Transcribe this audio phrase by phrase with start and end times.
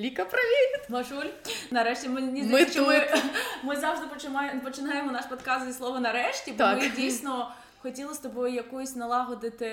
[0.00, 0.88] Ліка, привіт!
[0.88, 1.30] Машуль.
[1.70, 3.08] Нарешті мені Ми здається, що ми,
[3.62, 6.78] ми завжди починаємо, починаємо наш подкаст зі слова нарешті, бо Так.
[6.78, 9.66] ми дійсно хотіли з тобою якусь налагодити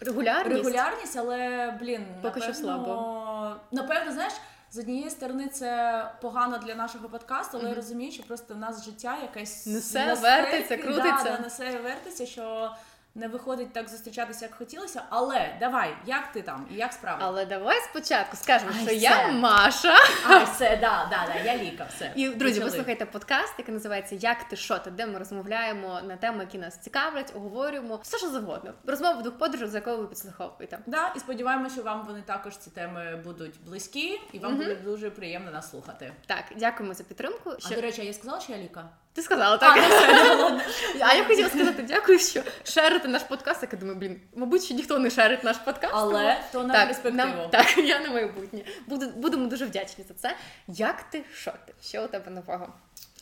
[0.00, 0.56] Регулярність?
[0.64, 3.56] регулярність, але блін, Поки що напевно, слабо.
[3.72, 4.32] Напевно, знаєш.
[4.70, 8.84] З однієї сторони це погано для нашого подкасту, але я розумію, що просто в нас
[8.84, 11.24] життя якесь Несе, на вертиться, крутиться.
[11.24, 12.70] Да, да, несе і вертиться, що
[13.14, 15.02] не виходить так зустрічатися, як хотілося.
[15.10, 17.18] Але давай, як ти там і як справи?
[17.22, 18.96] Але давай спочатку скажемо, Ай, що все.
[18.96, 19.96] я Маша.
[20.26, 22.12] А, все, да, да, да, я ліка, все.
[22.14, 22.70] І друзі, ви Почали.
[22.70, 26.78] слухаєте подкаст, який називається Як ти що ти, де ми розмовляємо на теми, які нас
[26.78, 28.74] цікавлять, оговорюємо все, що завгодно.
[28.86, 30.78] Розмови двох подорожах, за якою ви підслуховуєте.
[30.86, 35.10] Да, і сподіваємося, що вам вони також ці теми будуть близькі, і вам буде дуже
[35.10, 36.12] приємно нас слухати.
[36.26, 37.50] Так, дякуємо за підтримку.
[37.56, 37.74] А Що...
[37.74, 38.88] до речі, я сказала, що я ліка.
[39.14, 39.76] Ти сказала так.
[39.76, 40.60] А, ну все, ладно.
[41.00, 43.62] А я хотіла сказати дякую, що шерите наш подкаст.
[43.72, 45.94] Я думаю, блін, мабуть, що ніхто не шерить наш подкаст.
[45.96, 47.16] Але то на так, перспективу.
[47.16, 48.64] нам- так, я на майбутнє.
[48.86, 50.36] Буду, будемо дуже вдячні за це.
[50.68, 51.74] Як ти, що ти?
[51.82, 52.68] Що у тебе нового?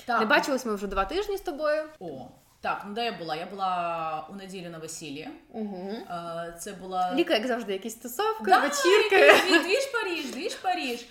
[0.06, 0.20] Так.
[0.20, 1.82] Не бачились ми вже два тижні з тобою.
[2.00, 2.28] О,
[2.60, 3.36] так, ну де я була?
[3.36, 5.28] Я була у неділю на весіллі.
[5.52, 5.92] Угу.
[6.10, 9.16] Е, Це була Ліка, як завжди, якісь тусовки, Да, вечірки.
[9.16, 11.06] якийсь Дві, дві ж Паріж, дві ж Паріж.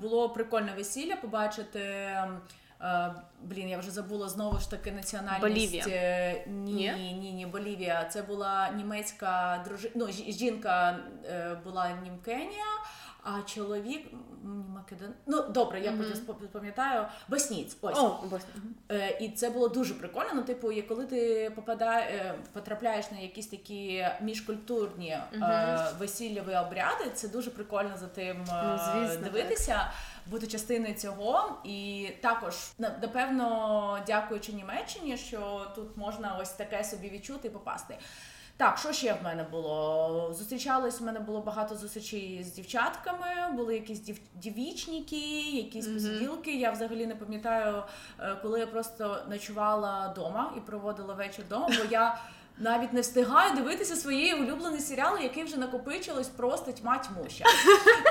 [0.00, 2.10] Було прикольне весілля побачити.
[3.42, 5.40] Блін, я вже забула знову ж таки національність.
[5.42, 5.84] Болівія.
[5.88, 7.14] Е, Ні, Ні?
[7.20, 8.04] ні, ні, Болівія.
[8.04, 9.92] Це була німецька дружина.
[9.96, 12.64] Ну, жінка е, була німкеня,
[13.22, 14.06] а чоловік
[14.74, 15.08] Македон.
[15.26, 17.06] Ну, добре, я потім пам'ятаю.
[17.28, 17.76] Босніць.
[17.80, 17.98] Ось.
[17.98, 18.20] О.
[18.90, 20.30] Е, і це було дуже прикольно.
[20.34, 27.50] Ну, типу, коли ти попадає, потрапляєш на якісь такі міжкультурні е, весіллєві обряди, це дуже
[27.50, 29.90] прикольно за тим Ну, звісно, дивитися,
[30.26, 31.58] бути частиною цього.
[31.64, 32.90] І також на-
[33.32, 37.98] напевно, дякуючи Німеччині, що тут можна ось таке собі відчути і попасти.
[38.56, 40.32] Так, що ще в мене було?
[40.34, 44.18] Зустрічались, в мене було багато зустрічей з дівчатками, були якісь дів...
[44.34, 46.56] дівічники, якісь посиділки.
[46.56, 47.82] Я взагалі не пам'ятаю,
[48.20, 52.18] е, коли я просто ночувала вдома і проводила вечір вдома, бо я
[52.58, 57.44] навіть не встигаю дивитися свої улюблені серіали, які вже накопичились просто тьма тьмуща.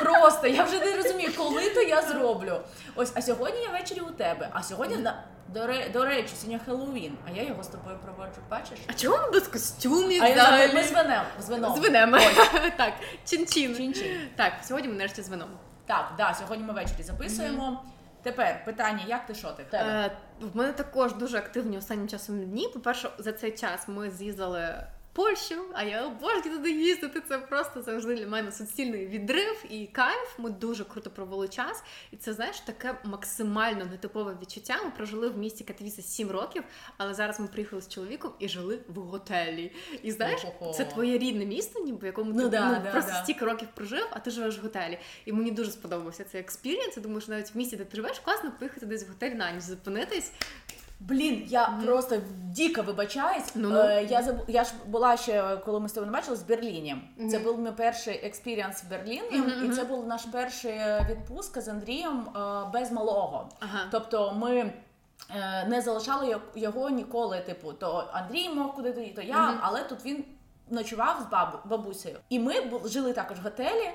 [0.04, 2.62] Просто я вже не розумію, коли то я зроблю.
[2.96, 4.50] Ось, а сьогодні я ввечері у тебе.
[4.54, 8.38] А сьогодні на до, ре- до речі, сьогодні Хеллоуін, а я його з тобою проводжу.
[8.50, 8.80] Бачиш?
[8.88, 10.24] А чому ми без костюмів?
[10.24, 11.24] А я ми з вином.
[11.40, 11.76] З вином.
[11.76, 12.12] З винем.
[12.78, 12.94] так,
[13.26, 13.76] чин-чин.
[13.76, 14.18] Чин-чин.
[14.36, 15.50] Так, сьогодні ми нарешті з вином.
[15.86, 17.84] Так, да, сьогодні ми ввечері записуємо.
[18.26, 19.66] Тепер питання: як ти що ти?
[19.74, 22.68] Е, в мене також дуже активні останнім часом дні.
[22.74, 24.84] По-перше, за цей час ми з'їздили
[25.16, 27.22] Польщу, а я обожнюю туди їздити.
[27.22, 30.40] Це просто завжди для мене суцільний відрив і кайф.
[30.40, 31.84] Ми дуже круто провели час.
[32.12, 34.78] І це знаєш таке максимально нетипове відчуття.
[34.86, 36.64] Ми прожили в місті Катовіса 7 років,
[36.98, 39.72] але зараз ми приїхали з чоловіком і жили в готелі.
[40.04, 40.74] І знаєш, Ого.
[40.74, 43.24] це твоє рідне місто, ніби в якому Ну ти да, ну, да, просто да.
[43.24, 45.00] стільки років прожив, а ти живеш в готелі.
[45.26, 46.98] І мені дуже сподобався цей experience.
[46.98, 49.52] Я думаю, що навіть в місті, де ти живеш, класно поїхати десь в готель на
[49.52, 50.32] ніч, зупинитись.
[51.00, 52.18] Блін, я просто
[52.56, 53.52] дико вибачаюсь.
[53.56, 53.80] Ну-ну.
[53.80, 54.44] Е, я забу...
[54.48, 56.96] я ж була ще, коли ми з тобою не бачились, в Берліні.
[57.32, 60.80] Це був мій перший experience в Берліні, і це був наш перший
[61.10, 62.40] відпустка з Андрієм е,
[62.74, 63.50] без малого.
[63.60, 63.80] Ага.
[63.92, 64.74] Тобто ми.
[65.36, 67.40] е, Не залишали його- його ніколи.
[67.40, 70.26] Типу, то Андрій мог куди то я, але тут він
[70.70, 72.20] ночував з бабу, бабусею.
[72.30, 72.54] І ми
[72.86, 73.90] жили також в готелі,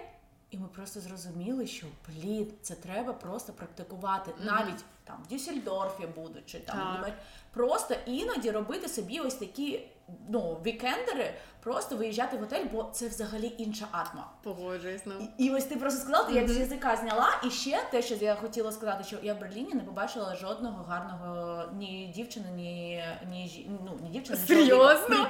[0.50, 4.30] і ми просто зрозуміли, що блін, це треба просто практикувати.
[4.44, 7.12] Навіть там в Дюссельдорфі будучи там Так.
[7.52, 9.80] Просто іноді робити собі ось такі
[10.28, 14.30] ну вікендери, просто виїжджати в готель, бо це взагалі інша атма.
[14.42, 15.28] Погоджуюсь, ну.
[15.38, 17.28] І, і ось ти просто сказала, ти як з язика зняла.
[17.44, 21.64] І ще те, що я хотіла сказати, що я в Берліні не побачила жодного гарного
[21.72, 24.46] ні дівчини, ні, ні, ну, ні дівчини, ні.
[24.46, 25.26] Серйозно?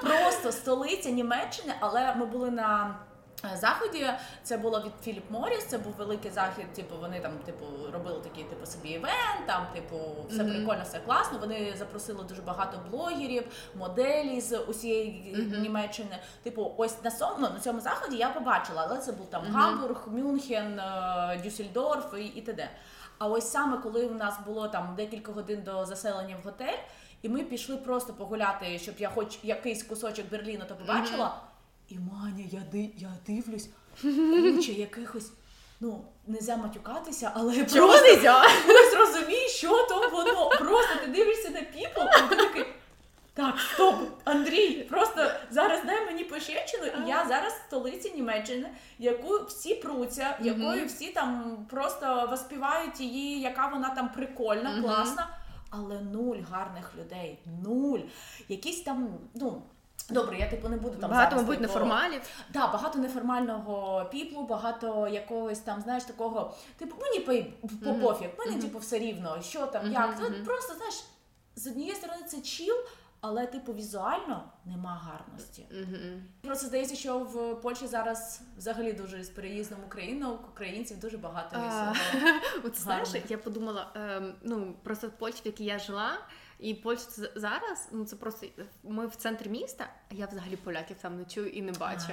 [0.00, 2.98] Просто столиця Німеччини, але ми були на.
[3.44, 4.06] Е, Заході
[4.42, 6.72] це було від Філіп Моріс, це був великий захід.
[6.72, 9.46] Типу, вони там, типу, робили такий типу собі івент.
[9.46, 9.96] Там, типу,
[10.30, 11.38] все прикольно, все класно.
[11.38, 13.44] Вони запросили дуже багато блогерів,
[13.74, 16.18] моделі з усієї Німеччини.
[16.42, 20.04] Типу, ось на цьому, ну, на цьому заході я побачила, але це був там Гамбург,
[20.06, 22.70] Мюнхен, е, Дюссельдорф і, і т.д.
[23.18, 26.78] А ось саме коли у нас було там декілька годин до заселення в готель,
[27.22, 31.34] і ми пішли просто погуляти, щоб я хоч якийсь кусочок Берліна то побачила.
[31.88, 33.68] І Маня, я, ди, я дивлюсь,
[34.02, 35.30] куча якихось,
[35.80, 38.42] ну, нельзя матюкатися, але Чого просто нельзя?
[38.68, 40.48] не зрозумієш, що то воно.
[40.48, 42.64] Просто ти дивишся на people, і ти такий.
[43.34, 43.94] Так, стоп,
[44.24, 48.68] Андрій, просто зараз дай мені пощечину, і я зараз в столиці Німеччини,
[48.98, 55.28] яку всі пруться, якою всі там просто воспівають її, яка вона там прикольна, класна,
[55.70, 58.00] але нуль гарних людей, нуль.
[58.48, 59.62] Якісь там, ну.
[60.10, 62.20] Добре, я типу не буду там багато, зараз, мабуть, типу, неформалів.
[62.52, 67.32] Да, багато неформального піплу, багато якогось там, знаєш, такого, типу, мені по,
[67.90, 68.00] Мгм.
[68.00, 68.60] пофіг, мені Мгм.
[68.60, 70.18] типу все рівно, що там, Мгм, як.
[70.22, 71.04] От просто, знаєш,
[71.56, 72.74] з однієї сторони це чіл,
[73.20, 75.66] але типу візуально нема гарності.
[76.42, 81.92] Просто здається, що в Польщі зараз взагалі дуже з переїздом в українців дуже багато всього.
[82.64, 86.10] От знаєш, я подумала, ем, ну просто в Польщі, в якій я жила,
[86.58, 88.46] і Польща це зараз, ну це просто
[88.84, 92.06] ми в центрі міста, а я взагалі поляків там не чую і не бачу.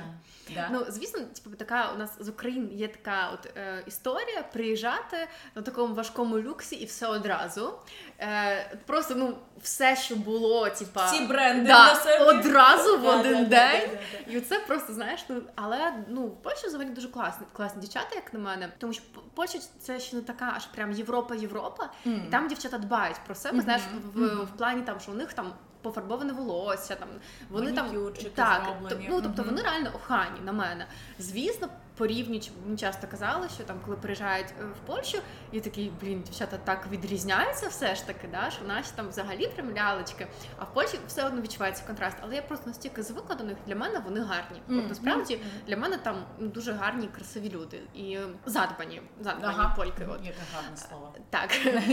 [0.50, 0.69] А, да?
[0.71, 5.18] Ну, звісно, типу, така у нас з України є така от е, історія приїжджати
[5.56, 7.74] на такому важкому люксі і все одразу.
[8.19, 12.24] Е, просто ну все, що було, типа Всі бренди да, на собі.
[12.39, 13.89] одразу в Да, один да, да, день.
[13.92, 14.38] да, да, да.
[14.38, 18.33] І це просто знаєш, ну але ну в Польщі взагалі дуже класні, класні дівчата, як
[18.33, 19.03] на мене, тому що
[19.36, 22.24] Польща це ще не така, аж прям Європа, Європа, Мгм.
[22.27, 23.53] і там дівчата дбають про себе.
[23.56, 23.81] Мгм, Знаєш,
[24.13, 24.34] в.
[24.43, 25.53] В плані там, що у них там.
[25.81, 27.07] Пофарбоване волосся, там
[27.49, 30.85] вони там Манікюрчики так, зроблені, ну тобто вони реально охані на мене.
[31.19, 31.67] Звісно,
[31.97, 35.18] порівнюючи, мені часто казали, що там, коли приїжджають е, в Польщу,
[35.51, 39.75] і такі, блін, дівчата так відрізняються все ж таки, да, що наші там взагалі прям
[39.77, 40.27] лялечки,
[40.57, 42.18] а в Польщі все одно відчувається контраст.
[42.21, 44.62] Але я просто настільки звикла до них, для мене вони гарні.
[44.68, 45.45] Насправді мгм.
[45.68, 49.75] для мене там ну, дуже гарні, красиві люди і задбані, задбані Ага.
[49.75, 50.07] польки.
[50.09, 50.25] От.
[50.25, 51.13] Яке гарне слово.
[51.30, 51.50] Так.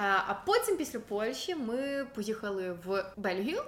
[0.00, 3.62] А, а потім після Польщі ми поїхали в Бельгію.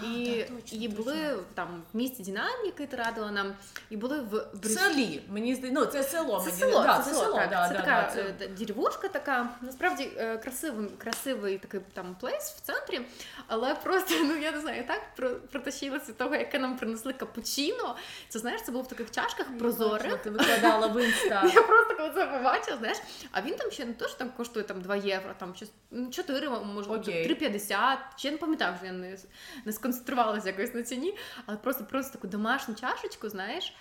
[0.00, 1.42] А, І, да, точно, і були точно.
[1.54, 3.52] там в місті Дінам, який ти радила нам,
[3.90, 4.74] і були в Брюс...
[4.74, 5.22] селі.
[5.28, 6.38] Мені здається, ну це село.
[6.40, 7.50] Це мені село, да, це, село, так.
[7.50, 9.48] да, це да, така да, це- е, деревушка така.
[9.60, 13.00] Насправді е, красивий, красивий такий там плейс в центрі,
[13.48, 17.96] але просто, ну я не знаю, так про- протащилася того, яке нам принесли капучино.
[18.28, 20.16] Це знаєш, це було в таких чашках прозорих.
[20.18, 21.50] Ти викладала в інста.
[21.54, 22.98] Я просто коли це побачила, знаєш,
[23.32, 26.10] а він там ще не то, що там коштує там 2 євро, там щось м,
[26.12, 27.28] 4, може бути Окей.
[27.34, 27.96] 3,50.
[28.16, 29.16] Чи я не пам'ятаю, що я не,
[29.64, 31.16] не сконцентрувалася якось на ціні,
[31.46, 33.74] але просто просто таку домашню чашечку, знаєш,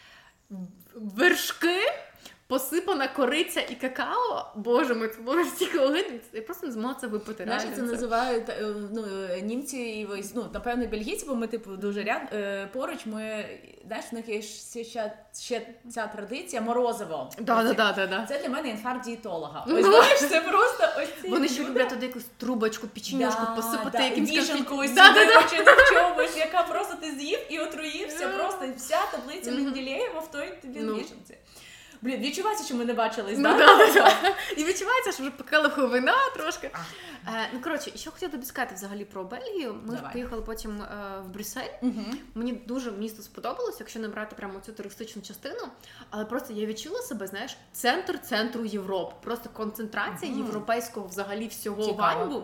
[0.96, 1.82] вершки.
[2.48, 7.08] Посипана кориця і какао, боже мой, це було настільки огидно, я просто не змогла це
[7.08, 7.44] випити.
[7.44, 12.04] Знаєш, це називають е, ну, е, німці і ну, напевно, бельгійці, бо ми, типу, дуже
[12.04, 13.06] ряд е, поруч.
[13.06, 13.46] Ми,
[13.88, 17.30] знаєш, в них є ще, ще, ще ця традиція морозиво.
[17.40, 18.26] Да, да, да, да, да.
[18.30, 19.66] Це для мене інфаркт дієтолога.
[19.70, 23.98] Ось знаєш, це просто ось ці Вони ще люблять туди якусь трубочку, печенюшку Да, посипати
[23.98, 25.44] да, якимсь вішенку ось Да, да, да.
[25.90, 29.52] чомусь, яка просто ти з'їв і отруївся, просто вся таблиця.
[29.52, 30.94] Менделєєва в той тобі Ну.
[30.96, 31.38] вішенці.
[32.02, 33.58] Блін, відчувається, що ми не бачились, Ну, да?
[33.58, 34.36] да, да, да.
[34.58, 36.72] І відчувається, що вже по келиху вина трошки.
[37.28, 39.74] Е, ну коротше, що хотіла тобі сказати взагалі про Бельгію.
[39.86, 40.14] Ми Давай.
[40.14, 41.70] поїхали потім е, в Брюссель.
[41.82, 42.18] Мгм.
[42.36, 45.68] Мені дуже місто сподобалось, якщо не брати прямо цю туристичну частину.
[46.10, 49.16] Але просто я відчула себе, знаєш, центр центру Європи.
[49.24, 50.42] Просто концентрація Мгм.
[50.46, 51.98] європейського взагалі всього Цікаво.
[52.02, 52.44] вайбу.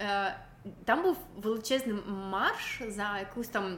[0.00, 0.36] Е,
[0.84, 1.96] там був величезний
[2.30, 3.76] марш за якусь там.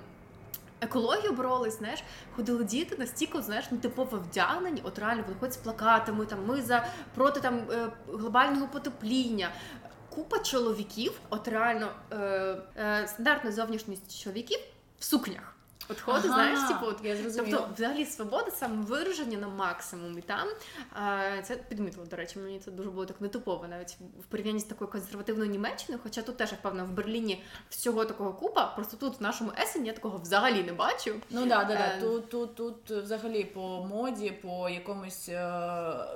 [0.80, 2.02] Екологію боролись, знаєш,
[2.36, 6.62] ходили діти настільки, знаєш, ну типово вдягнені, от реально вони ходять з плакатами, там ми
[6.62, 9.50] за проти там е, глобального потепління.
[10.08, 12.16] Купа чоловіків, от реально е,
[12.76, 14.58] е, стандартна зовнішність чоловіків
[14.98, 15.57] в сукнях.
[15.90, 17.58] От ходить, Ага, знаєш, типу, от, я зрозуміла.
[17.58, 20.18] тобто взагалі свобода самовираження на максимум.
[20.18, 20.48] І там
[21.36, 24.64] е, це підмітило, до речі, мені це дуже було так нетипово, навіть в порівнянні з
[24.64, 26.00] такою консервативною Німеччиною.
[26.02, 28.66] Хоча тут теж, напевно, в Берліні всього такого купа.
[28.66, 31.14] Просто тут в нашому Есені я такого взагалі не бачу.
[31.30, 31.74] Ну да, да, да.
[31.74, 33.60] Е, Тут, тут, тут взагалі по
[33.90, 35.50] моді, по якомусь е,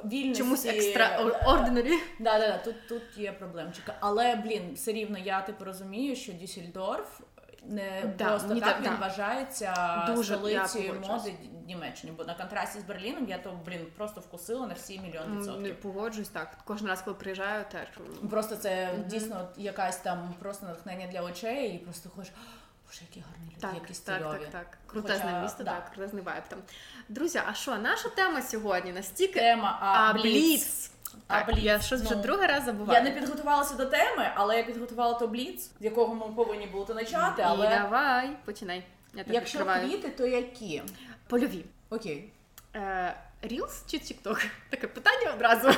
[0.05, 0.43] вільності.
[0.43, 1.99] Чомусь екстра е, ординарі.
[2.19, 3.95] Да, да, да, тут, тут є проблемчика.
[4.01, 7.21] Але, блін, все рівно я типу розумію, що Дюссельдорф
[7.65, 8.97] не Да, просто так так, він да.
[9.07, 11.35] вважається Дуже, столицею моди
[11.67, 12.13] Німеччини.
[12.17, 15.81] Бо на контрасті з Берліном я то, блін, просто вкусила на всі мільйон Не відсотків.
[15.81, 16.59] погоджуюсь так.
[16.65, 17.89] Кожен раз, коли приїжджаю, теж
[18.31, 19.09] Просто це Мгм.
[19.09, 22.33] дійсно якась там просто натхнення для очей, і просто хочеш,
[22.87, 24.39] боже, які гарні люди, Так, які так, стильові.
[24.39, 24.79] так, так.
[24.87, 25.71] Крутезне Хоча, місто, да.
[25.71, 26.59] так, крутезний вайб там.
[27.09, 30.23] Друзі, а що, наша тема сьогодні настільки Тема а, А, Бліц.
[30.23, 30.91] Бліц.
[31.29, 33.05] А, Бліц, я щось вже ну, другий раз забуваю.
[33.05, 36.85] Я не підготувалася до теми, але я підготувала то бліц, з якого ми повинні були
[36.85, 37.43] почати.
[37.43, 38.83] І Але давай, починай.
[39.15, 39.89] Я якщо відкриваю.
[39.89, 40.83] квіти, то які?
[41.27, 41.65] Польові.
[41.91, 42.31] Окей.
[42.77, 44.45] Е, Reels чи TikTok?
[44.71, 45.71] Таке питання одразу.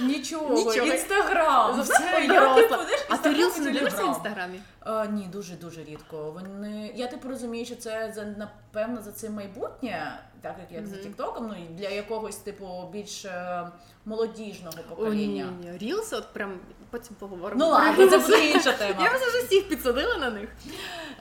[0.00, 0.86] Нічого, Нічого.
[0.86, 1.80] інстаграм.
[1.80, 4.60] Все, я типу, знаєш, А ти Reels не дивишся в інстаграмі?
[4.80, 6.30] А, ні, дуже дуже рідко.
[6.30, 10.96] Вони я типу розумію, що це за напевно за це майбутнє, так як як за
[10.96, 13.68] Тіктоком, ну і для якогось типу більш е,
[14.04, 15.52] молодіжного О, ні, покоління.
[15.60, 15.92] ні, ні.
[15.92, 16.58] Reels, от прям
[16.90, 17.64] потім поговоримо.
[17.64, 19.02] Ну ладно, це буде інша Я тема.
[19.10, 20.48] вас вже всіх підсадила на них.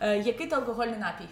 [0.02, 1.28] Е, який ти алкогольний напій?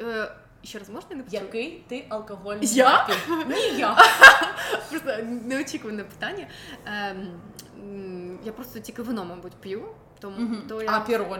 [0.00, 0.32] Е,
[0.62, 1.42] ще раз можна не почула?
[1.42, 2.92] Який ти алкогольний Я?
[2.92, 3.14] напій?
[3.54, 3.96] Ні, я.
[4.90, 6.46] Просто неочікуване питання.
[6.86, 9.88] Ем, я просто тільки вино, мабуть, п'ю.
[10.20, 10.62] Тому Мгм.
[10.68, 11.38] то я А піроль.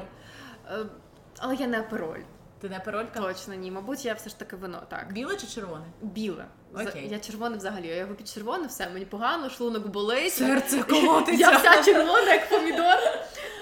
[0.70, 0.78] Е,
[1.38, 2.20] Але я не апероль.
[2.60, 3.20] Ти не перолька?
[3.20, 3.70] Точно ні.
[3.70, 5.12] Мабуть, я все ж таки вино, так.
[5.12, 5.84] Біле чи червоне?
[6.02, 6.44] Біле.
[6.74, 7.08] Окей.
[7.08, 7.86] Я червоне взагалі.
[7.86, 10.32] Я під червоне, все, мені погано, шлунок болить.
[10.32, 11.32] Серце колотиться.
[11.50, 12.98] Я вся червона, як помідор.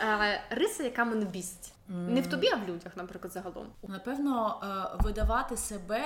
[0.03, 1.73] Е, Риса, яка мене бісить.
[1.89, 3.67] Не в тобі, а в людях, наприклад, загалом.
[3.89, 6.03] Напевно, е, видавати себе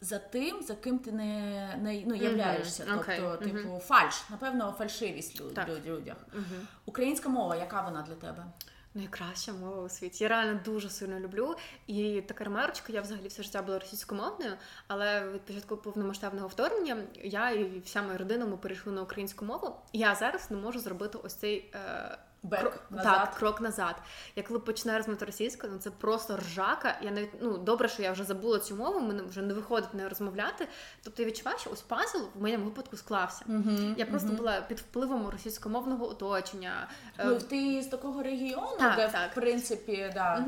[0.00, 2.84] за тим, за ким ти не, не ну, являєшся.
[2.96, 5.68] Окей, Тобто, типу, фальш, напевно, фальшивість люд, Так.
[5.68, 6.16] люд- людях.
[6.34, 6.66] Угу.
[6.84, 8.44] Українська мова, яка вона для тебе?
[8.94, 10.24] Найкраща мова у світі.
[10.24, 11.56] Я реально дуже сильно люблю.
[11.86, 14.52] І така ремарочка, я взагалі все життя була російськомовною,
[14.88, 19.76] але від початку повномасштабного вторгнення я і вся моя родина ми перейшли на українську мову.
[19.92, 21.70] Я зараз не можу зробити ось цей.
[21.74, 22.18] Е...
[22.46, 23.04] Бек крок, назад.
[23.14, 23.96] Так, крок назад.
[24.36, 26.98] Я коли починаю розмовляти російською, ну це просто ржака.
[27.02, 30.08] Я навіть ну добре, що я вже забула цю мову, мене вже не виходить не
[30.08, 30.68] розмовляти.
[31.04, 33.44] Тобто я відчуваю, що ось пазл в моєму випадку склався.
[33.48, 36.88] Угу, Я просто була під впливом російськомовного оточення.
[37.18, 39.30] Е, Ну, ти з такого регіону, Так, де, так.
[39.32, 40.44] в принципі, да.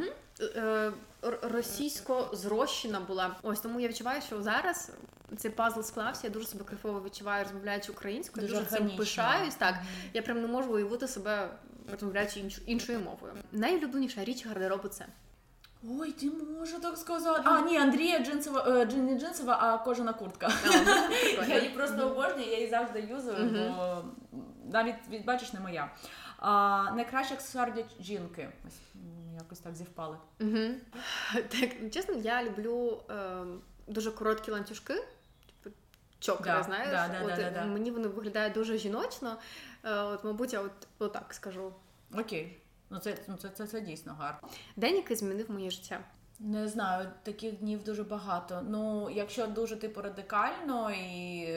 [1.24, 3.36] Р- російсько зрощена була.
[3.42, 4.90] Ось тому я відчуваю, що зараз
[5.36, 6.20] цей пазл склався.
[6.24, 8.46] Я дуже себе кайфово відчуваю, розмовляючи українською.
[8.46, 9.54] Дуже Дуже, цим пишаюсь.
[9.54, 9.74] Так
[10.14, 11.48] я прям не можу уявити себе
[11.92, 13.32] розмовляючи інш- іншою мовою.
[13.52, 15.06] Найулюбленіша річ гардеробу це.
[16.00, 17.42] Ой, ти можу так сказати.
[17.44, 20.52] А, ні, Андрія джинсова, е, джин- не джинсова, а кожана куртка.
[21.48, 23.74] Я її просто обожнюю, я її завжди Мгм.
[23.76, 24.04] бо
[24.72, 25.90] навіть бачиш, не моя.
[26.38, 28.48] А, найкращий аксесуар для жінки.
[28.66, 28.74] Ось
[29.40, 30.16] якось так зівпали.
[31.32, 34.94] Так, ну, чесно, я люблю ем, дуже короткі ланцюжки.
[35.62, 35.76] Типу
[36.20, 36.88] чокери, Да, знаєш?
[36.90, 37.64] да, да, от, да, да, да.
[37.64, 39.36] Мені вони виглядають дуже жіночно.
[39.84, 41.72] Е, от, мабуть, я от, отак скажу.
[42.18, 42.58] Окей.
[42.90, 44.48] Ну це, ну, це, це, це дійсно гарно.
[44.76, 46.00] День, який змінив моє життя.
[46.40, 48.62] Не знаю, таких днів дуже багато.
[48.68, 51.48] Ну, якщо дуже типу радикально і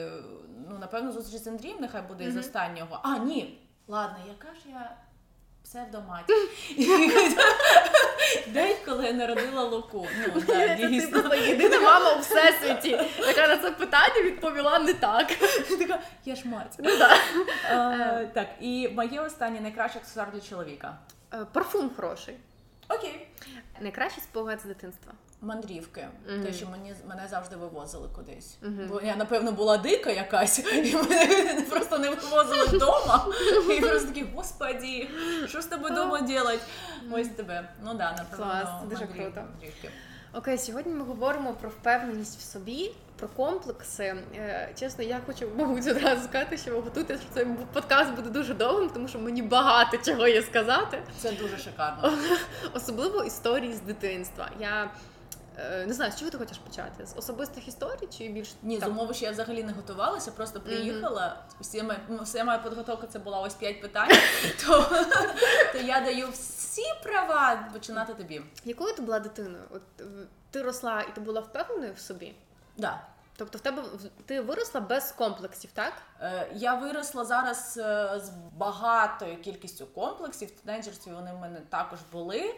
[0.70, 2.40] ну, напевно, зустріч з Андрієм нехай буде із Мгм.
[2.40, 3.00] останнього.
[3.02, 3.58] А, ні.
[3.88, 4.96] Ладно, яка ж я
[5.64, 6.24] псевдомать.
[8.46, 10.06] День, коли я народила Луку.
[10.34, 11.34] Ну, ти дійсно.
[11.34, 12.90] єдина мама у всесвіті,
[13.26, 15.28] яка на це питання відповіла не так.
[15.78, 16.74] Така, я ж мать.
[16.78, 17.16] Ну да.
[17.70, 20.98] А, Так, і моє останнє найкраще аксесуар для чоловіка.
[21.34, 22.36] Е, Парфум хороший.
[22.88, 23.28] Окей.
[23.80, 25.12] Найкращий спогад з дитинства.
[25.42, 26.44] Мандрівки, Мгм.
[26.44, 28.56] те, що мені мене завжди вивозили кудись.
[28.62, 28.86] Мгм.
[28.88, 33.26] Бо я, напевно, була дика якась, і мене просто не вивозили вдома.
[33.78, 35.08] І просто такі, господі,
[35.46, 36.58] що з тобою вдома робити?
[37.12, 37.68] Ось тебе.
[37.84, 39.40] Ну да, напевно, Клас, дуже мандрівки, круто.
[39.50, 39.90] мандрівки.
[40.34, 44.14] Окей, сьогодні ми говоримо про впевненість в собі, про комплекси.
[44.36, 48.90] Е, Чесно, я хочу, мабуть, одразу сказати, що готуйтесь, що цей подкаст буде дуже довгим,
[48.90, 51.02] тому що мені багато чого є сказати.
[51.18, 52.12] Це дуже шикарно.
[52.74, 54.48] Особливо історії з дитинства.
[54.60, 54.90] Я
[55.86, 57.06] не знаю, з чого ти хочеш почати?
[57.06, 61.44] З особистих історій чи більш Ні, з умови, що я взагалі не готувалася, просто приїхала.
[61.60, 64.10] Всі моя, ну, вся моя підготовка це була ось п'ять питань.
[64.66, 64.82] То,
[65.72, 68.42] то я даю всі права починати тобі.
[68.64, 69.64] Якою ти була дитиною?
[69.70, 70.04] От е,
[70.50, 72.34] ти росла і ти була впевненою в собі?
[72.76, 73.00] Да.
[73.36, 73.82] Тобто в тебе
[74.26, 75.92] ти виросла без комплексів, так?
[76.20, 80.48] Е, Я виросла зараз е, з багатою кількістю комплексів.
[80.48, 82.54] В тінейджерстві вони в мене також були.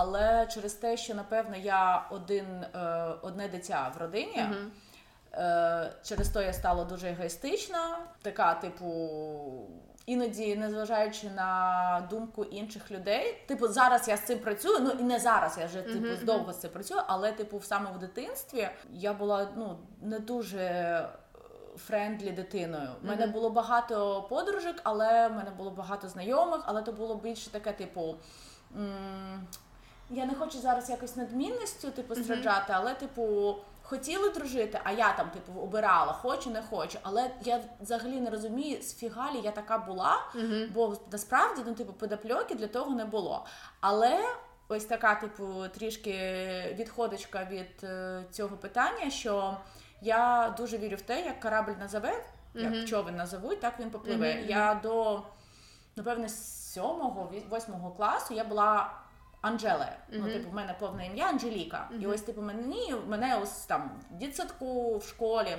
[0.00, 2.78] Але через те, що напевно я один, е,
[3.22, 4.44] одне дитя в родині,
[5.32, 8.88] е, через то я стала дуже егоїстична, така, типу,
[10.06, 13.44] іноді, незважаючи на думку інших людей.
[13.46, 14.78] Типу, зараз я з цим працюю.
[14.80, 17.90] Ну і не зараз, я вже типу Мгм, довго з цим працюю, але типу, саме
[17.90, 21.08] в дитинстві я була ну не дуже.
[21.86, 22.88] Френдлі дитиною.
[23.04, 27.50] У мене було багато подружок, але в мене було багато знайомих, але то було більше
[27.50, 28.16] таке, типу.
[28.76, 29.46] м,
[30.10, 35.30] Я не хочу зараз якось надмінністю, типу, страждати, але, типу, хотіли дружити, а я там,
[35.30, 36.98] типу, обирала, хочу, не хочу.
[37.02, 40.66] Але я взагалі не розумію, з фігалі я така була, Мгм.
[40.74, 43.46] бо насправді, ну, типу, педопльоки для того не було.
[43.80, 44.24] Але
[44.68, 46.12] ось така, типу, трішки
[46.78, 49.56] відходочка від е, цього питання, що
[50.00, 52.24] я дуже вірю в те, як корабль назове,
[52.54, 54.34] як човен назовуть, так він попливе.
[54.34, 54.44] Мгм.
[54.48, 55.22] Я до,
[55.96, 58.90] напевне, сьомого, восьмого класу я була
[59.40, 59.92] Анжелею.
[60.08, 61.88] Ну, типу, в мене повне ім'я Анжеліка.
[62.00, 65.56] І ось, типу, мені, мене ось там в дитсадку, в школі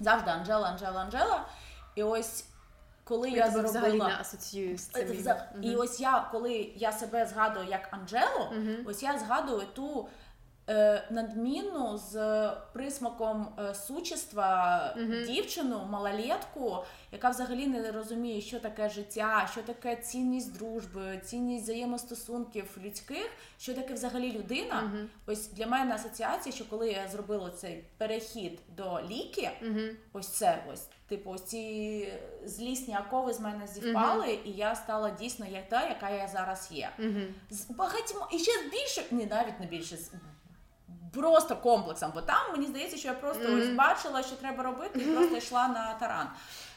[0.00, 1.46] завжди Анжела, Анжела, Анжела.
[1.94, 2.44] І ось
[3.04, 4.08] коли Я, я, тебе взагалі зробила.
[4.08, 5.08] не асоціюю з цим.
[5.08, 5.60] Mm-hmm.
[5.60, 8.52] І ось я, коли я себе згадую як Анжелу,
[8.86, 10.08] ось я згадую ту
[11.10, 15.24] надмінну з присмаком е, сучества Мгм.
[15.26, 22.78] дівчину, малолетку, яка взагалі не розуміє, що таке життя, що таке цінність дружби, цінність взаємостосунків
[22.84, 24.82] людських, що таке взагалі людина.
[24.82, 25.08] Мгм.
[25.26, 29.90] Ось для мене асоціація, що коли я зробила цей перехід до ліки, Мгм.
[30.12, 30.86] ось це ось.
[31.08, 32.12] Типу, ось ці
[32.44, 36.90] злісні окови з мене зівпали, і я стала дійсно як та, яка я зараз є.
[36.98, 37.34] Мгм.
[37.50, 40.12] З багатьма і ще більше, ні, навіть не більше, з
[41.12, 42.10] просто комплексом.
[42.14, 43.58] Бо там мені здається, що я просто Мгм.
[43.60, 46.28] ось бачила, що треба робити, і просто йшла на таран.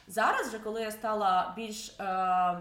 [0.08, 2.60] Зараз, же, коли я стала більш е,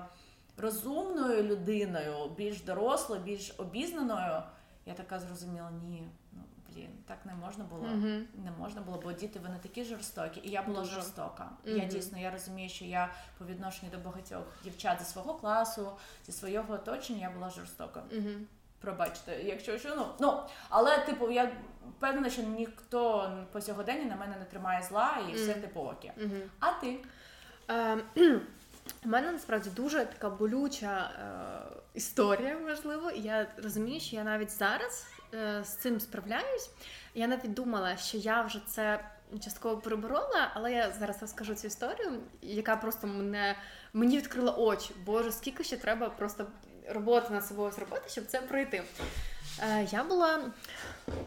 [0.57, 4.43] розумною людиною, більш дорослою, більш обізнаною,
[4.87, 6.43] я така зрозуміла, ні, ну
[6.75, 7.83] блін, так не можна було.
[7.83, 8.25] Мгм.
[8.45, 10.95] Не можна було, бо діти вони такі жорстокі, і я була Дуже.
[10.95, 11.51] жорстока.
[11.65, 15.93] Я дійсно я розумію, що я по відношенню до багатьох дівчат зі свого класу,
[16.27, 18.03] зі свого оточення, я була жорстока.
[18.13, 18.47] Мгм.
[18.81, 21.53] Пробачте, якщо що, ну ну але типу, я
[21.97, 26.13] впевнена, що ніхто по сьогоденні на мене не тримає зла і все типу окей.
[26.17, 26.43] Мгм.
[26.61, 26.99] А ти?
[27.71, 27.99] Е,
[29.05, 33.11] У мене насправді дуже така болюча е, історія, можливо.
[33.11, 36.71] І я розумію, що я навіть зараз е, з цим справляюсь.
[37.15, 39.05] Я навіть думала, що я вже це
[39.45, 43.57] частково переборола, але я зараз розкажу цю історію, яка просто мене
[43.93, 44.95] мені відкрила очі.
[45.07, 46.47] Боже, скільки ще треба просто
[46.95, 48.83] роботи над собою зробити, щоб це пройти.
[49.63, 50.41] Е, я була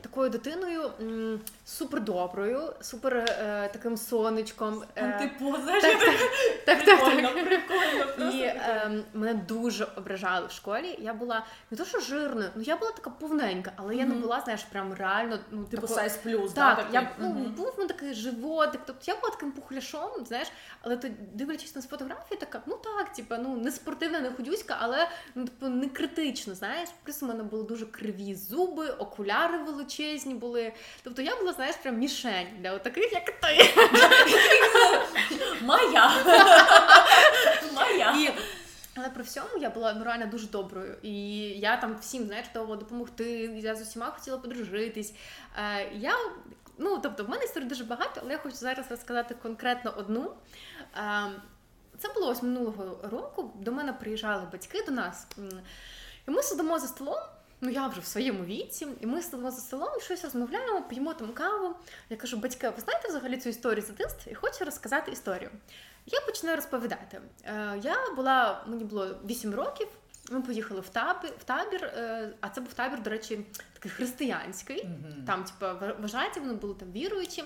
[0.02, 4.84] такою дитиною м, супер доброю, супер е, таким сонечком.
[4.96, 6.16] е, Типу, знаєш, так, так,
[6.66, 7.46] так, так, прикольно, так.
[7.46, 8.82] прикольно, просто І прикольно.
[8.86, 10.96] ем, мене дуже ображали в школі.
[11.00, 14.42] Я була не то, що жирною, ну я була така повненька, але я не була,
[14.42, 18.82] знаєш, прям реально ну Типу сайз плюс, Так, да, я ну, був ну, такий животик,
[18.86, 20.48] тобто я була таким пухляшом, знаєш,
[20.82, 25.08] але то дивлячись на фотографії, така, ну так, типа, ну не спортивна, не худюська, але
[25.36, 26.90] ну типу не критично, знаєш.
[27.04, 28.13] Плюс у мене були дуже криві
[28.50, 30.74] зуби, окуляри величезні були.
[31.04, 33.74] Тобто я була, знаєш, прям мішень для таких, як ти.
[35.62, 36.12] Моя.
[37.74, 38.34] Моя.
[38.96, 40.98] Але при всьому я була ну, реально дуже доброю.
[41.02, 43.30] І я там всім, знаєш, готова допомогти.
[43.64, 45.14] Я з усіма хотіла подружитись.
[45.58, 46.14] Е, я,
[46.78, 50.32] ну, тобто, в мене історій дуже багато, але я хочу зараз розказати конкретно одну.
[50.98, 51.32] Е,
[51.98, 53.52] це було ось минулого року.
[53.56, 55.28] До мене приїжджали батьки до нас.
[56.28, 57.20] І ми сидимо за столом.
[57.66, 61.14] Ну, я вже в своєму віці, і ми сидимо за столом і щось розмовляємо, п'ємо
[61.14, 61.76] там каву.
[62.10, 65.50] Я кажу, батьки, ви знаєте взагалі цю історію з дитинства і хочу розказати історію.
[66.06, 67.22] Я починаю розповідати.
[67.46, 69.88] Е, Я була, мені було 8 років.
[70.32, 74.84] Ми поїхали в табір, в табір, е, а це був табір, до речі, такий християнський.
[74.86, 75.24] Мгм.
[75.28, 77.44] Там, типу, ва- вважаті, вони були там віруючі.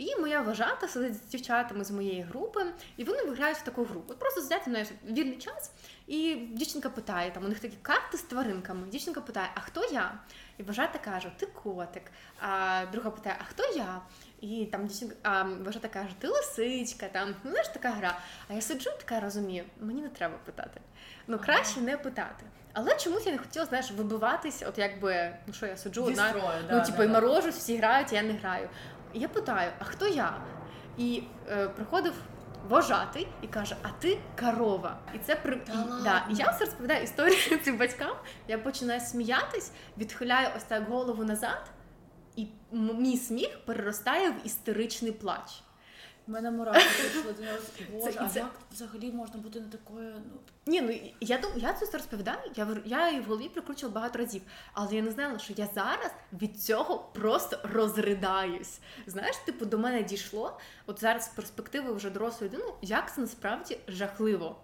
[0.00, 4.02] І моя вважата сидить з дівчатами з моєї групи, і вони виграють в таку гру.
[4.08, 5.72] От просто сидять знаєш, вільний час,
[6.06, 8.88] і дівчинка питає, там у них такі карти з тваринками.
[8.88, 10.12] Дівчинка питає, а хто я?
[10.58, 12.02] І вважата каже, ти котик.
[12.40, 14.00] А друга питає, а хто я?
[14.40, 18.18] І там дівчинка, а вважата каже, ти лисичка, там, ну знаєш, така гра.
[18.48, 20.80] А я сиджу, така розумію, мені не треба питати.
[21.26, 22.44] Ну краще не питати.
[22.72, 26.44] Але чомусь я не хотіла, знаєш, вибиватися, от якби, ну що я сиджу одна, строю,
[26.68, 28.68] да, ну, да, типу, і морожусь, всі грають, я не граю.
[29.12, 30.36] І я питаю, а хто я?
[30.98, 32.12] І е, приходив
[32.68, 34.98] вожатий і каже: А ти корова.
[35.14, 38.16] І це при Та і, да, і я все розповідаю історію цим батькам.
[38.48, 41.70] Я починаю сміятись, відхиляю ось так голову назад,
[42.36, 45.62] і мій сміх переростає в істеричний плач.
[46.30, 47.58] У мене мурахи прийшли до нього.
[47.92, 50.12] Боже, Це- а це- як взагалі можна бути не такою?
[50.14, 52.38] Ну, Ні, ну я дум- я це розповідаю.
[52.56, 56.10] Я я її в голові прикручувала багато разів, але я не знала, що я зараз
[56.32, 58.78] від цього просто розридаюсь.
[59.06, 63.78] Знаєш, типу, до мене дійшло, от зараз з перспективи вже дорослої людини, як це насправді
[63.88, 64.56] жахливо.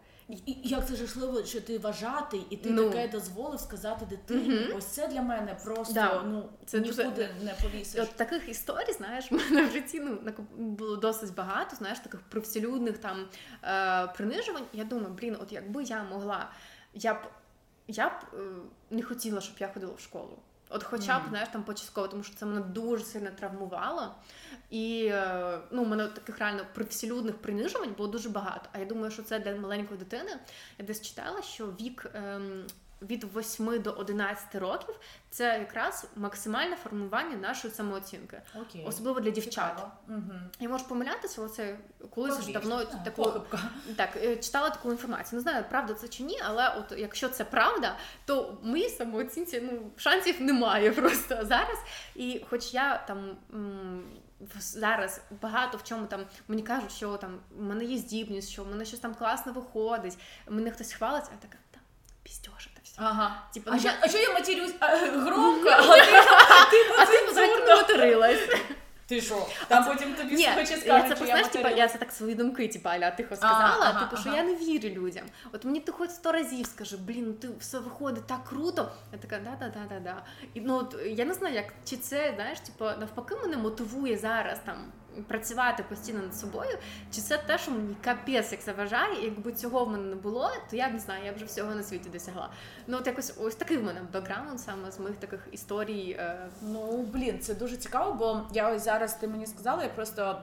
[0.47, 2.91] Як це жахливо, що ти вважатий, і ти Ну.
[2.91, 4.55] таке дозволив сказати дитині.
[4.61, 4.77] Мгм.
[4.77, 6.23] Ось це для мене просто Да.
[6.23, 8.01] ну Це дуже- нікуди не І повісиш.
[8.03, 10.19] от таких історій, знаєш, в мене в житті ну,
[10.57, 13.27] було досить багато, знаєш, таких привселюдних там
[13.65, 14.65] е, принижувань.
[14.73, 16.51] Я думаю, блін, от якби я могла,
[16.95, 17.19] я б
[17.89, 18.37] я б е,
[18.91, 20.39] не хотіла, щоб я ходила в школу.
[20.69, 21.31] От хоча б, Мгм.
[21.31, 24.15] знаєш, там початково, тому що це мене дуже сильно травмувало.
[24.71, 28.69] І е, ну, у мене таких реально привселюдних принижувань було дуже багато.
[28.73, 30.31] А я думаю, що це для маленької дитини.
[30.79, 32.65] Я десь читала, що вік ем,
[33.11, 34.95] від 8 до 11 років
[35.31, 38.85] це якраз максимальне формування нашої самооцінки, Окей.
[38.87, 39.87] особливо для дівчат.
[40.07, 40.51] Мгм.
[40.61, 41.77] Я можу помилятися, але це
[42.15, 43.61] колись вже давно так, таку похибка.
[43.97, 45.37] так е, читала таку інформацію.
[45.37, 49.91] Не знаю, правда це чи ні, але от якщо це правда, то моїй самооцінці ну
[49.97, 51.79] шансів немає просто зараз.
[52.15, 53.37] І хоч я там.
[54.59, 58.69] Зараз багато в чому там мені кажуть, що там в мене є здібність, що в
[58.69, 61.81] мене щось там класно виходить, мене хтось хвалить, а я така та
[62.23, 62.76] піздьоша та все.
[62.97, 63.43] Ага.
[63.55, 67.75] Типу, А ну, що, я- а що я матерюсь а, громко, а ти, А ти
[67.77, 68.49] материлась.
[69.09, 69.47] Ти що?
[69.69, 72.69] Там потім тобі Ні, слухачі я це що знаєш, типа, я це так свої думки,
[72.69, 74.39] типа, аля тихо сказала, ага, типу, що ага.
[74.39, 75.25] я не вірю людям.
[75.53, 78.93] От мені ти хоч сто разів скажи, блін, ну ти все виходить так круто.
[79.13, 80.23] Я така, да, да, да, да, да.
[80.55, 84.59] І ну от я не знаю, як чи це, знаєш, типу, навпаки, мене мотивує зараз
[84.65, 84.77] там
[85.23, 86.79] працювати постійно над собою,
[87.15, 90.51] чи це те, що мені капець як заважає, і якби цього в мене не було,
[90.71, 92.51] то я б не знаю, я б вже всього на світі досягла.
[92.87, 96.17] Ну от якось ось такий в мене бекграунд саме з моїх таких історій.
[96.19, 96.49] Е...
[96.63, 100.43] Ну блін, це дуже цікаво, бо я ось зараз ти мені сказала, я просто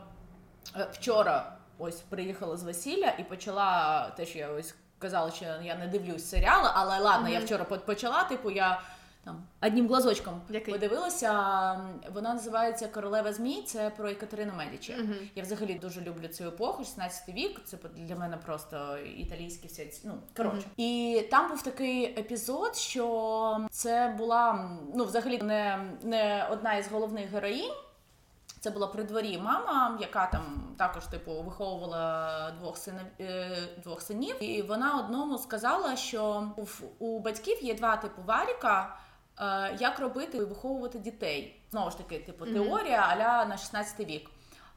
[0.75, 5.75] е, вчора ось приїхала з весілля і почала те, що я ось казала, що я
[5.75, 7.33] не дивлюсь серіали, але ладно, mm-hmm.
[7.33, 8.81] я вчора почала, типу я
[9.25, 10.73] там одним глазочком Який?
[10.73, 11.31] подивилася.
[12.13, 13.63] Вона називається Королева Змій.
[13.67, 14.93] Це про Екатерину Медічі.
[14.93, 15.29] Uh-huh.
[15.35, 17.61] Я взагалі дуже люблю цю епоху, 16 вік.
[17.65, 20.57] Це для мене просто італійські всі ну коротше.
[20.57, 20.83] Uh-huh.
[20.83, 27.29] І там був такий епізод, що це була ну, взагалі не, не одна із головних
[27.29, 27.73] героїнь.
[28.63, 34.43] Це була при дворі мама, яка там також типу виховувала двох синів е, двох синів,
[34.43, 36.51] і вона одному сказала, що
[36.99, 38.97] у батьків є два типу варіка.
[39.39, 41.55] Е, як робити і виховувати дітей.
[41.71, 44.29] Знову ж таки, типу, теорія аля на 16 вік.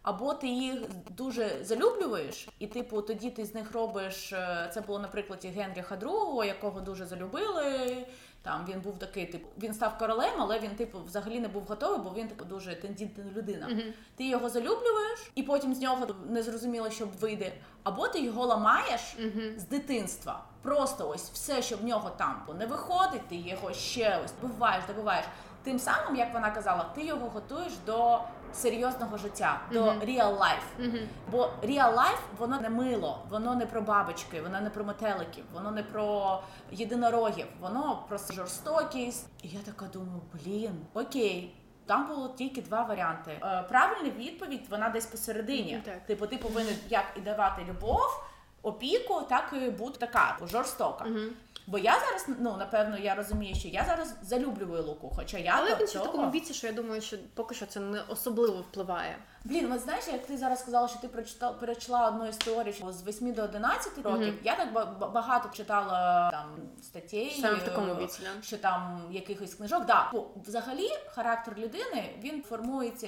[0.02, 4.32] Або ти їх дуже залюблюєш, і, типу, тоді ти з них робиш.
[4.32, 8.06] Е, це було на прикладі Генріха II, якого дуже залюбили.
[8.46, 11.98] Там він був такий, типу, він став королем, але він, типу, взагалі не був готовий,
[11.98, 13.66] бо він типу дуже тендітна людина.
[13.66, 13.92] Mm-hmm.
[14.16, 17.52] Ти його залюблюєш, і потім з нього не зрозуміло, що вийде.
[17.82, 19.58] Або ти його ламаєш mm-hmm.
[19.58, 20.44] з дитинства.
[20.62, 25.24] Просто ось все, що в нього там не виходить, ти його ще ось добиваєш, добиваєш.
[25.66, 28.20] Тим самим, як вона казала, ти його готуєш до
[28.52, 30.04] серйозного життя, до mm-hmm.
[30.04, 30.68] real life.
[30.80, 31.06] Mm-hmm.
[31.30, 35.70] Бо real life воно не мило, воно не про бабочки, воно не про метеликів, воно
[35.70, 39.28] не про єдинорогів, воно про жорстокість.
[39.42, 41.56] І я така думаю, блін, окей.
[41.86, 43.30] Там було тільки два варіанти.
[43.30, 45.82] Е, правильна відповідь, вона десь посередині.
[45.84, 46.06] Так.
[46.06, 48.24] Типу, ти повинен як і давати любов,
[48.62, 51.04] опіку, так і бути така жорстока.
[51.04, 51.20] Угу.
[51.66, 55.76] Бо я зараз, ну напевно, я розумію, що я зараз залюблюю луку, хоча я Але
[55.80, 56.04] він цього...
[56.04, 59.16] в такому віці, що я думаю, що поки що це не особливо впливає.
[59.48, 63.06] Блін, от знаєш, як ти зараз сказала, що ти прочитала перечитала одну історію що з
[63.06, 64.20] 8 до 11 років.
[64.20, 64.44] Mm-hmm.
[64.44, 64.72] Я так
[65.12, 66.46] багато читала там
[66.82, 68.42] статей, Саме в такому віці, да?
[68.42, 69.86] що там якихось книжок.
[69.86, 73.06] Да, Бо, взагалі характер людини він формується.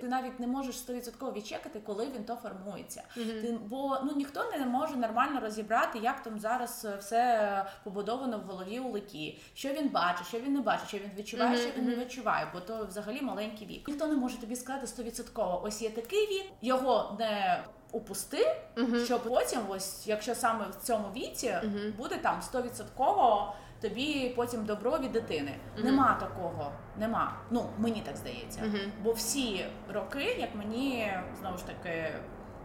[0.00, 3.02] Ти навіть не можеш 100% відчекати, коли він то формується.
[3.16, 3.40] Mm-hmm.
[3.40, 8.80] Ти, бо ну ніхто не може нормально розібрати, як там зараз все побудовано в голові
[8.80, 9.38] у Лики.
[9.54, 11.70] Що він бачить, що він не бачить, що він відчуває, mm-hmm.
[11.70, 13.88] що він не відчуває, бо то взагалі маленький вік.
[13.88, 15.60] Ніхто не може тобі сказати 100%.
[15.62, 19.04] Ось є такий вік, його не упусти, uh-huh.
[19.04, 21.96] щоб потім, ось якщо саме в цьому віці uh-huh.
[21.96, 25.52] буде там 100% тобі потім добро від дитини.
[25.76, 25.84] Uh-huh.
[25.84, 27.36] Нема такого, нема.
[27.50, 28.62] Ну мені так здається.
[29.02, 32.14] Бо всі роки, як мені знову ж таки,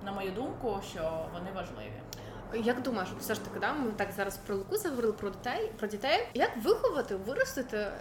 [0.06, 2.02] на мою думку, що вони важливі.
[2.54, 5.88] Як думаєш, все ж таки, да, ми так зараз про Луку заговорили про дітей, про
[5.88, 6.28] дітей.
[6.34, 7.92] Як виховати, виростити е,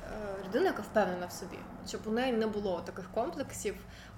[0.46, 3.74] людину, яка впевнена в собі, щоб у неї не було таких комплексів?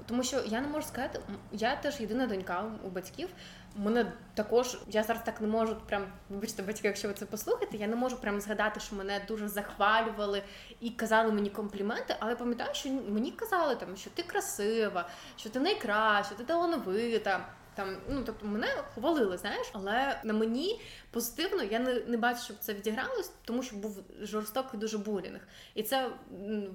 [0.06, 1.20] Тому що я не можу сказати,
[1.52, 3.28] я теж єдина донька у батьків.
[3.76, 7.86] Мене також я зараз так не можу прям вибачте, батьки, якщо ви це послухаєте, я
[7.86, 10.42] не можу прям згадати, що мене дуже захвалювали
[10.80, 15.60] і казали мені компліменти, але пам'ятаю, що мені казали там, що ти красива, що ти
[15.60, 17.46] найкраща, ти талановита.
[17.76, 22.56] Там, ну тобто мене хвалили, знаєш, але на мені позитивно я не не бачу, щоб
[22.60, 25.40] це відігралось, тому що був жорстокий дуже булінг.
[25.74, 26.10] І це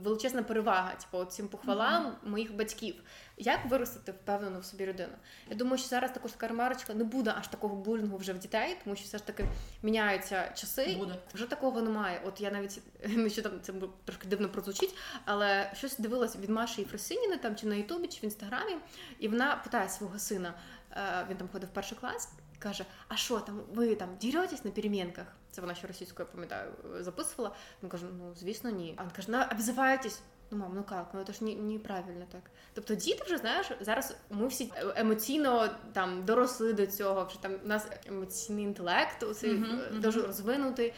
[0.04, 2.30] величезна перевага, типу, цим похвалам mm-hmm.
[2.30, 2.96] моїх батьків.
[3.38, 5.14] Як виростити впевнену в собі людину?
[5.50, 8.78] Я думаю, що зараз також така ремарочка не буде аж такого булінгу вже в дітей,
[8.84, 9.46] тому що все ж таки
[9.84, 10.96] міняються часи.
[11.00, 11.16] Буде.
[11.34, 12.22] Вже такого немає.
[12.26, 12.82] От я навіть
[13.18, 13.74] нещодавно це
[14.06, 18.24] трошки дивно прозвучить, але щось дивилася від Маші Єфросиніни там чи на Ютубі, чи в
[18.24, 18.76] інстаграмі,
[19.20, 20.54] і вона питає свого сина.
[20.92, 24.72] Е, він там ходив в перший клас, каже: А що там, ви там діретесь на
[24.72, 25.26] перемінках?
[25.52, 27.56] Це вона ще російською пам'ятаю, записувала.
[27.84, 28.94] Він каже: Ну, звісно, ні.
[28.98, 30.22] А він каже, ну, обзиваєтесь.
[30.52, 31.10] Ну, мам, ну як?
[31.14, 32.42] Ну це ж неправильно так.
[32.74, 37.26] Тобто діти вже знаєш, зараз ми всі емоційно там доросли до цього.
[37.26, 40.28] Вже там у нас емоційний інтелект у цей uh-huh, дуже uh-huh.
[40.28, 40.94] розвинутий.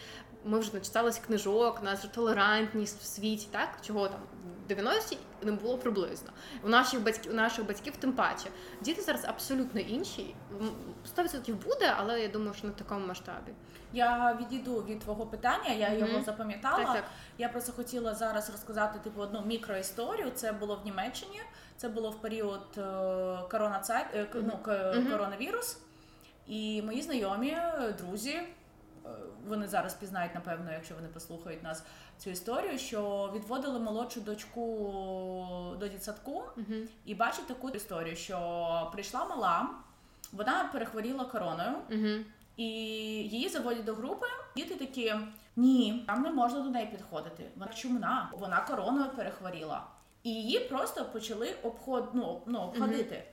[0.45, 4.19] Ми вже начиталися книжок, у нас вже толерантність в світі, так чого там
[4.69, 6.29] 90-ті не було приблизно.
[6.63, 8.49] У наших батьків у наших батьків тим паче.
[8.81, 10.35] Діти зараз абсолютно інші.
[11.17, 13.51] 100% буде, але я думаю, що не в такому масштабі.
[13.93, 16.07] Я відійду від твого питання, я mm-hmm.
[16.07, 16.83] його запам'ятала.
[16.83, 17.03] Так, так.
[17.37, 20.31] Я просто хотіла зараз розказати типу одну мікроісторію.
[20.35, 21.41] Це було в Німеччині,
[21.77, 22.81] це було в період е,
[23.51, 24.25] корона mm-hmm.
[24.33, 25.11] ну, mm-hmm.
[25.11, 25.77] коронавірус.
[26.47, 27.57] І мої знайомі,
[27.97, 28.45] друзі, Е,
[29.47, 31.83] вони зараз пізнають, напевно, якщо вони послухають нас
[32.17, 36.87] цю історію, що відводили молодшу дочку до дітсадку uh-huh.
[37.05, 39.69] і бачить таку історію, що прийшла мала,
[40.31, 41.75] вона перехворіла короною.
[41.91, 42.23] Uh-huh.
[42.57, 44.27] І її заводять до групи.
[44.55, 45.13] Діти такі:
[45.55, 47.43] ні, там не можна до неї підходити.
[47.55, 49.83] Вона чумна, вона короною перехворіла,
[50.23, 53.23] і її просто почали обход, ну, ну, обходити.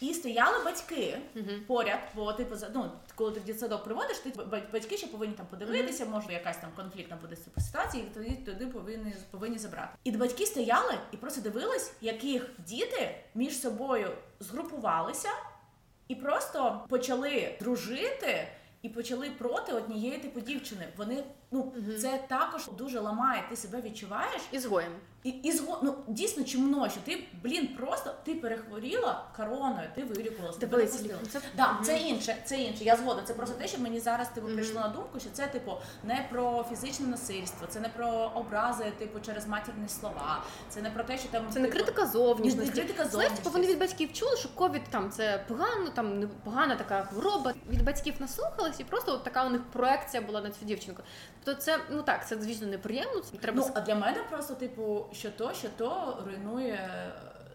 [0.00, 1.18] І стояли батьки
[1.66, 5.34] поряд, бо типу за- ну, коли ти в дитсадок приводиш, ти ба- батьки ще повинні
[5.34, 9.88] там подивитися, може якась там конфліктна буде типу, ситуація, і тоді туди повинні повинні забрати.
[10.04, 14.10] І батьки стояли і просто дивились, яких діти між собою
[14.40, 15.28] згрупувалися
[16.08, 18.48] і просто почали дружити.
[18.82, 20.88] І почали проти однієї типу дівчини.
[20.96, 23.44] Вони ну це також дуже ламає.
[23.50, 24.92] Ти себе відчуваєш Ізгоєм.
[25.24, 25.78] і, і зго...
[25.82, 31.40] ну, дійсно чимно, що ти, блін, просто ти перехворіла короною, ти вилікувалася, тебе не це-
[31.56, 32.84] Да, це інше, це інше.
[32.84, 33.22] Я згодна.
[33.22, 35.72] Це просто те, що мені зараз типу, прийшло на думку, що це типу
[36.04, 41.04] не про фізичне насильство, це не про образи, типу, через матірні слова, це не про
[41.04, 42.70] те, що там Це не типу, критика зовнішності.
[42.70, 46.26] Не критика Знаєш, типу, вони від батьків чули, що ковід там це погано, там не
[46.26, 47.54] погана така хвороба.
[47.68, 51.02] Від батьків наслухались, і просто от така у них проекція була на цю дівчинку.
[51.44, 53.20] Тобто, це ну так, це звісно неприємно.
[53.20, 56.90] це Треба Ну, а для мене просто, типу, що то, що то руйнує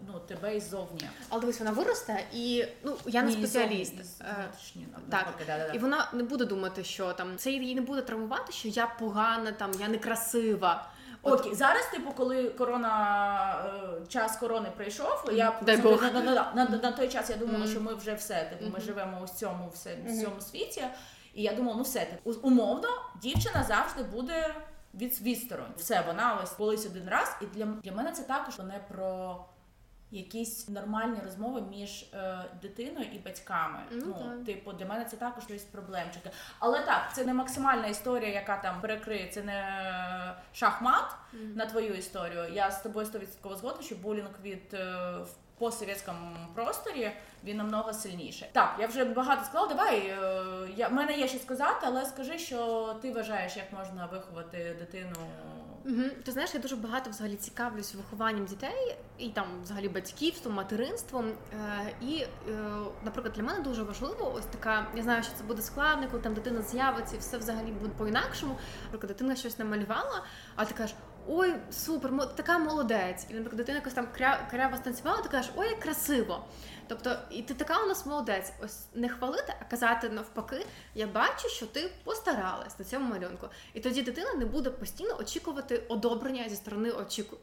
[0.08, 1.10] ну, тебе іззовні.
[1.30, 3.94] але дивись, вона виросте, і ну я не Ні, спеціаліст.
[3.94, 5.74] іззовні, із Е, ну, Так, навпаки, да-да-да.
[5.74, 9.52] і вона не буде думати, що там це її не буде травмувати, що я погана,
[9.52, 10.88] там я некрасива.
[11.22, 13.66] От, Окей, зараз, типу, коли корона
[14.04, 16.02] е, час корони прийшов, я Дай Бог.
[16.02, 17.68] на, на, на, на, на той час я думала, Мгм.
[17.68, 18.82] що ми вже все, типу, ми Мгм.
[18.82, 20.84] живемо у цьому все, в цьому світі.
[21.36, 22.88] І я думала, ну все, так умовно,
[23.22, 24.56] дівчина завжди буде
[24.94, 25.74] від відсторонь.
[25.78, 27.36] Все, вона ось колись один раз.
[27.42, 29.46] І для, для мене це також не про.
[30.16, 33.80] Якісь нормальні розмови між е, дитиною і батьками.
[33.92, 34.46] Ну, Ну, так.
[34.46, 36.30] типу, для мене це також якісь проблемчики.
[36.60, 39.66] Але так, це не максимальна історія, яка там перекриє, це не
[40.54, 41.16] шахмат
[41.56, 42.46] на твою історію.
[42.54, 44.78] Я з тобою 100% згодна, що булінг від е,
[45.24, 47.12] в постсовєтському просторі
[47.44, 48.50] він намного сильніший.
[48.52, 49.68] Так, я вже багато сказала.
[49.68, 50.18] Давай е,
[50.76, 55.16] я в мене є що сказати, але скажи, що ти вважаєш, як можна виховати дитину.
[56.24, 61.26] Ти знаєш, я дуже багато взагалі цікавлюсь вихованням дітей і там взагалі батьківством, материнством.
[61.54, 62.28] Е, і, е,
[63.04, 64.88] наприклад, для мене дуже важливо ось така.
[64.96, 68.56] Я знаю, що це буде складно, коли там дитина з'явиться, і все взагалі буде по-інакшому.
[68.84, 70.24] Наприклад, дитина щось намалювала,
[70.56, 70.96] а ти кажеш.
[71.28, 73.28] Ой, супер, така молодець.
[73.30, 76.46] І наприклад, дитина якось там кря- кряво станцювала, ти кажеш, ой, як красиво.
[76.88, 78.54] Тобто, і ти така у нас молодець.
[78.64, 83.48] Ось не хвалити, а казати навпаки, я бачу, що ти постаралась на цьому малюнку.
[83.74, 87.38] І тоді дитина не буде постійно очікувати одобрення зі сторони очіку...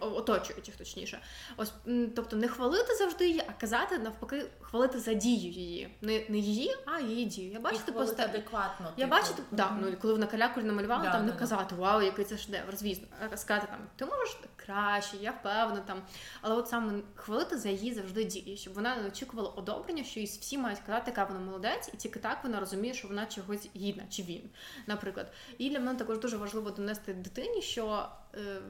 [0.00, 1.20] О- оточуючих, точніше.
[1.56, 1.72] Ось
[2.16, 5.96] тобто не хвалити завжди її, а казати навпаки, хвалити за дію її.
[6.00, 7.52] Не, не її, а її дію.
[7.52, 8.30] Я бачу, ти постар...
[8.30, 8.92] адекватно.
[8.96, 11.38] Я бачу, типу, да, ну коли вона калякулі намалювала, Да, там не да, да.
[11.38, 16.02] казати Вау, який це шедевр, звісно, а сказати там ти можеш краще, я впевнена там.
[16.40, 20.26] Але от саме хвалити за її завжди дії, щоб вона не очікувала одобрення, що їй
[20.26, 24.02] всі мають казати, яка вона молодець, і тільки так вона розуміє, що вона чогось гідна,
[24.10, 24.50] чи він,
[24.86, 25.32] наприклад.
[25.58, 28.60] І для мене також дуже важливо донести дитині, що е,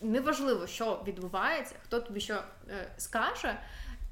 [0.00, 3.58] неважливо, що відбувається, хто тобі що е, скаже.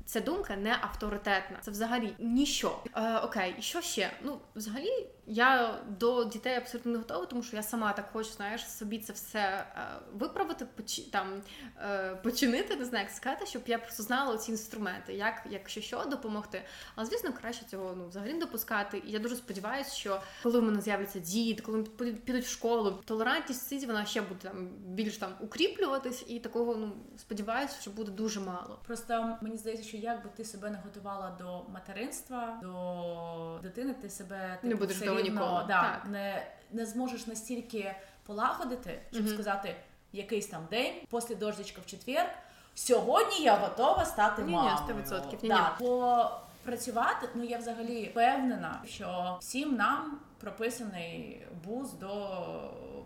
[0.07, 1.59] Ця думка не авторитетна.
[1.61, 2.79] Це взагалі ніщо.
[2.97, 4.11] Е, окей, і що ще?
[4.23, 8.69] Ну, взагалі, я до дітей абсолютно не готова, тому що я сама так хочу, знаєш,
[8.71, 9.65] собі це все е,
[10.13, 11.43] виправити, поч- там
[11.83, 16.05] е, починити, не знаю, як сказати, щоб я просто знала ці інструменти, як, якщо що,
[16.05, 16.63] допомогти.
[16.95, 19.03] Але звісно, краще цього ну взагалі не допускати.
[19.07, 23.67] І я дуже сподіваюся, що коли в мене з'являться діти, коли підуть- в школу, толерантність
[23.69, 28.41] ці вона ще буде там більш там укріплюватись, і такого ну сподіваюся, що буде дуже
[28.41, 28.79] мало.
[28.87, 34.11] Просто мені здається, що як би ти себе не готувала до материнства, до дитини, ти
[34.11, 35.65] себе Не типу, будеш все рівно, ніколи.
[35.69, 36.07] Да, Так.
[36.07, 37.95] не, не зможеш настільки
[38.27, 39.35] полагодити, щоб Мгм.
[39.35, 39.77] сказати
[40.13, 42.35] якийсь там день, після дождичка в четвер.
[42.75, 45.49] Сьогодні я готова стати Ні-ні, 100%, ні-ні.
[45.49, 46.31] Да, бо
[46.65, 52.39] працювати, ну я взагалі впевнена, що всім нам прописаний буз до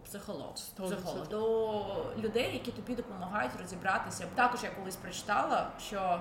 [0.04, 1.28] психолога, відсотків.
[1.28, 1.84] до
[2.18, 4.24] людей, які тобі допомагають розібратися.
[4.34, 6.20] Також я колись прочитала, що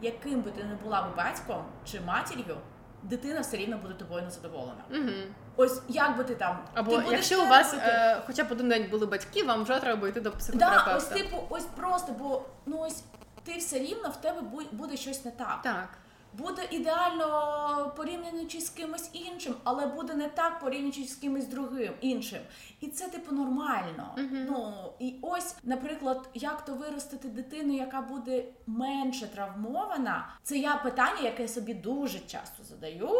[0.00, 2.56] яким би ти не була би батьком чи матір'ю,
[3.02, 4.84] дитина все рівно буде тобою незадоволена.
[4.90, 5.10] Угу.
[5.56, 8.68] Ось як би ти там Або ти будеш якщо у вас е, хоча б один
[8.68, 10.96] день були батьки, вам вже треба йти до Да, психотерапевта.
[10.96, 13.02] ось типу, ось просто, бо ну ось
[13.44, 15.60] ти все рівно в тебе бу- буде щось не так.
[15.62, 15.88] Так.
[16.32, 22.40] Буде ідеально порівнюючи з кимось іншим, але буде не так порівнюючи з кимось другим іншим.
[22.80, 24.14] І це типу нормально.
[24.16, 24.46] Мгм.
[24.50, 31.20] Ну і ось, наприклад, як то виростити дитину, яка буде менше травмована, це я питання,
[31.22, 33.10] яке я собі дуже часто задаю.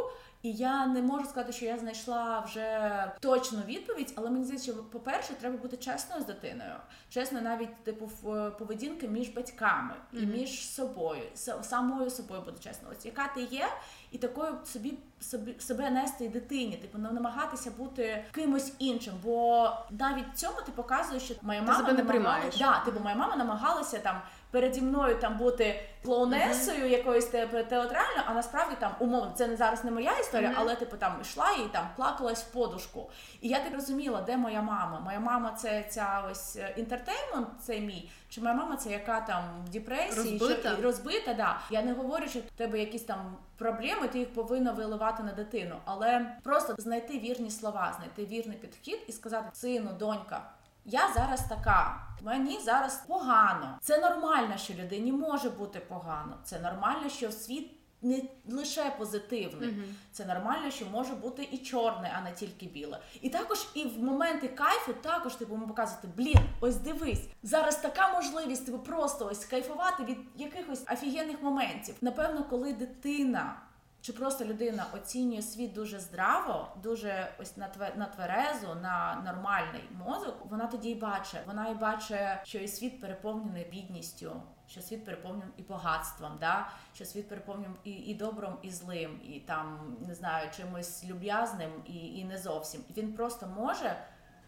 [0.42, 4.82] І я не можу сказати, що я знайшла вже точну відповідь, але мені здається, що,
[4.82, 6.72] по-перше, треба бути чесною з дитиною.
[7.10, 10.30] Чесно, навіть типу в поведінки між батьками і Мгм.
[10.32, 11.22] між собою,
[11.62, 12.88] самою собою бути чесно.
[12.92, 13.68] Ось яка ти є,
[14.12, 19.14] і такою собі собі себе нести і дитині, типу намагатися бути кимось іншим.
[19.24, 22.56] Бо навіть цьому ти показуєш, що моя мама себе не приймаєш.
[22.58, 24.20] Да, типу, моя мама намагалася там
[24.50, 26.88] переді мною там бути клоунесою uh-huh.
[26.88, 30.56] якоюсь театральною, а насправді там умовно це не зараз не моя історія, uh-huh.
[30.58, 33.10] але типу там йшла і там плакалась в подушку.
[33.40, 35.00] І я так розуміла, де моя мама.
[35.00, 38.10] Моя мама це ця ось інтертеймент, це мій.
[38.28, 41.60] Чи моя мама це яка там в депресії розбита, що, розбита да.
[41.70, 45.76] Я не говорю, що в тебе якісь там проблеми, ти їх повинна виливати на дитину,
[45.84, 50.42] але просто знайти вірні слова, знайти вірний підхід і сказати сину, донька.
[50.90, 53.78] Я зараз така, мені зараз погано.
[53.80, 56.36] Це нормально, що людині може бути погано.
[56.44, 57.70] Це нормально, що світ
[58.02, 59.68] не лише позитивний.
[59.68, 59.92] Mm-hmm.
[60.12, 63.00] Це нормально, що може бути і чорне, а не тільки біле.
[63.22, 68.12] І також і в моменти кайфу також типу ми показувати, блін, ось дивись, зараз така
[68.12, 71.94] можливість типу, просто ось кайфувати від якихось офігенних моментів.
[72.00, 73.56] Напевно, коли дитина.
[74.00, 80.46] Чи просто людина оцінює світ дуже здраво, дуже ось на на тверезу, на нормальний мозок,
[80.50, 81.40] вона тоді й бачить.
[81.46, 86.68] Вона і бачить, що і світ переповнений бідністю, що світ переповнений і багатством, да?
[86.94, 92.18] що світ переповнений і і добром, і злим, і там не знаю, чимось люб'язним, і
[92.18, 92.84] і не зовсім.
[92.96, 93.96] Він просто може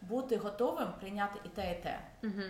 [0.03, 2.01] бути готовим прийняти і те, і те.
[2.23, 2.43] Угу.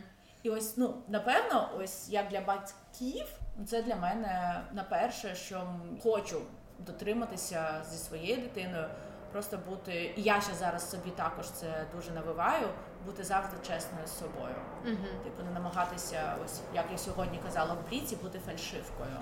[0.42, 3.26] І ось ну напевно, ось як для батьків,
[3.66, 6.42] це для мене на перше, що хочу
[6.86, 8.84] дотриматися зі своєю дитиною,
[9.32, 10.14] просто бути.
[10.16, 12.66] І я ще зараз собі також це дуже навиваю,
[13.06, 14.54] бути завжди чесною з собою.
[14.84, 19.16] uh Типу, не намагатися, ось як я сьогодні казала в бліці, бути фальшивкою.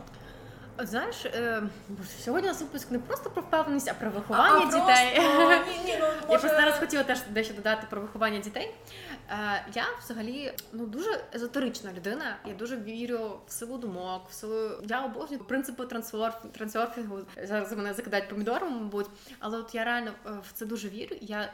[0.80, 1.62] От знаєш, е,
[2.24, 5.16] сьогодні у нас випуск не просто про впевненість, а про виховання а, дітей.
[5.16, 5.72] Просто...
[5.72, 6.16] Ні, ні, ну, може...
[6.30, 8.74] Я просто зараз хотіла теж дещо додати про виховання дітей.
[9.30, 12.36] Е, я взагалі ну дуже езотерична людина.
[12.46, 15.86] Я дуже вірю в силу думок, в силу я обожнюю принципи
[16.52, 17.18] трансерфінгу.
[17.42, 19.06] Зараз мене закидають помідором, мабуть,
[19.38, 21.16] але от я реально е, в це дуже вірю.
[21.20, 21.52] Я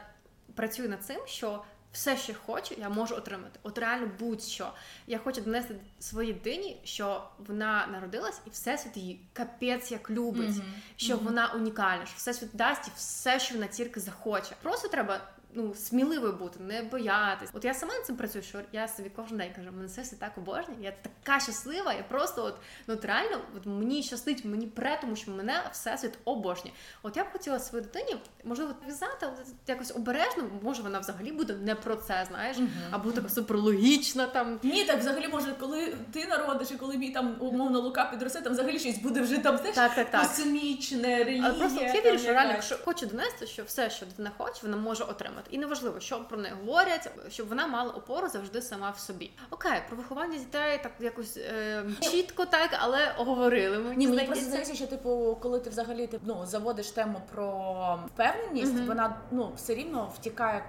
[0.55, 3.59] працюю над цим, що все, що хочу, я можу отримати.
[3.63, 4.71] От реально будь-що.
[5.07, 10.63] Я хочу донести своїй дитині, що вона народилась, і всесвіт її капець як любить, mm-hmm.
[10.95, 11.23] що mm-hmm.
[11.23, 14.55] вона унікальна, що всесвіт дасть їй все, що вона тільки захоче.
[14.61, 15.21] Просто треба
[15.55, 17.49] ну, сміливою бути, не боятись.
[17.53, 20.37] От я сама над цим працюю, що я собі кожен день кажу, мене все так
[20.37, 22.55] обожнює, я така щаслива, я просто от
[22.87, 26.73] ну от реально от мені щастить, мені пре, тому що мене всесвіт обожнює.
[27.03, 29.35] От я б хотіла своїй дитині, можливо, в'язати, але
[29.67, 32.67] якось обережно, може вона взагалі буде не про це, знаєш, uh-huh.
[32.91, 34.59] або така суперлогічна там.
[34.63, 38.53] Ні, так взагалі може, коли ти народиш, і коли мій там умовно лука підросте, там
[38.53, 40.21] взагалі щось буде вже там знаєш, так, так, так.
[40.21, 41.43] космічне, релігія.
[41.45, 44.77] Але просто я вірю, що реально, якщо хоче донести, що все, що дитина хоче, вона
[44.77, 45.44] може отримати.
[45.49, 49.31] І неважливо, що про неї говорять, щоб вона мала опору завжди сама в собі.
[49.51, 53.79] Окей, про виховання дітей так якось е, чітко, так, але говорили.
[53.79, 57.99] Мені Ні, мені просто здається, що типу, коли ти взагалі ти ну заводиш тему про
[58.07, 60.63] впевненість, mm вона ну все рівно втікає.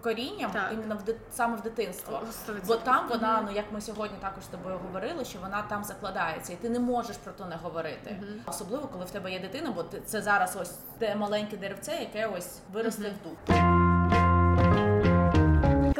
[0.00, 0.72] Корінням так.
[0.72, 2.66] іменно в саме в дитинство, 100%.
[2.66, 6.52] бо там вона, ну як ми сьогодні також з тобою говорили, що вона там закладається,
[6.52, 8.10] і ти не можеш про то не говорити.
[8.10, 8.40] Uh-huh.
[8.46, 12.58] Особливо коли в тебе є дитина, бо це зараз ось те маленьке деревце, яке ось
[12.72, 13.14] виросте uh-huh.
[13.14, 13.87] в дуб.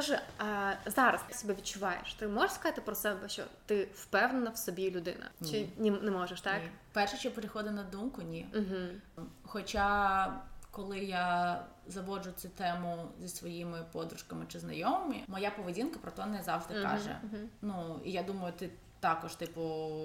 [0.03, 2.15] Скажи, а зараз ти себе відчуваєш?
[2.15, 5.31] Ти можеш сказати про себе, що ти впевнена в собі людина?
[5.41, 5.51] Ні.
[5.51, 6.63] Чи ні, не можеш, так?
[6.63, 6.69] Ні.
[6.93, 8.47] Перше, що приходить на думку, ні.
[8.55, 9.27] Угу.
[9.43, 10.33] Хоча,
[10.71, 16.43] коли я заводжу цю тему зі своїми подружками чи знайомими, моя поведінка про то не
[16.43, 16.83] завжди угу.
[16.83, 17.19] каже.
[17.23, 17.43] Угу.
[17.63, 18.71] Ну і я думаю, ти.
[19.01, 19.61] Також, типу,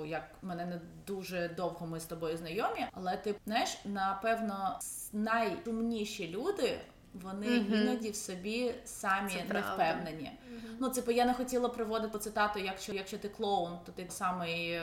[0.06, 4.80] як мене не дуже довго ми з тобою знайомі, але ти знаєш, напевно,
[5.14, 6.80] найсумніші люди
[7.14, 7.82] вони mm-hmm.
[7.82, 10.32] іноді в собі самі це не впевнені.
[10.32, 10.76] Mm-hmm.
[10.80, 14.82] Ну, типу, я не хотіла приводити цитату, якщо якщо ти клоун, то ти самий е,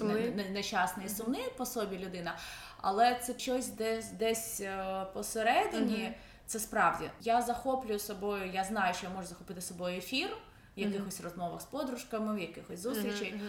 [0.00, 1.16] не, не, нещасний mm-hmm.
[1.16, 2.36] сумний по собі людина.
[2.76, 6.14] Але це щось десь десь е, посередині.
[6.46, 8.50] Це справді я захоплюю собою.
[8.52, 10.36] Я знаю, що я можу захопити собою ефір
[10.76, 13.40] в якихось розмовах з подружками, в якихось зустрічей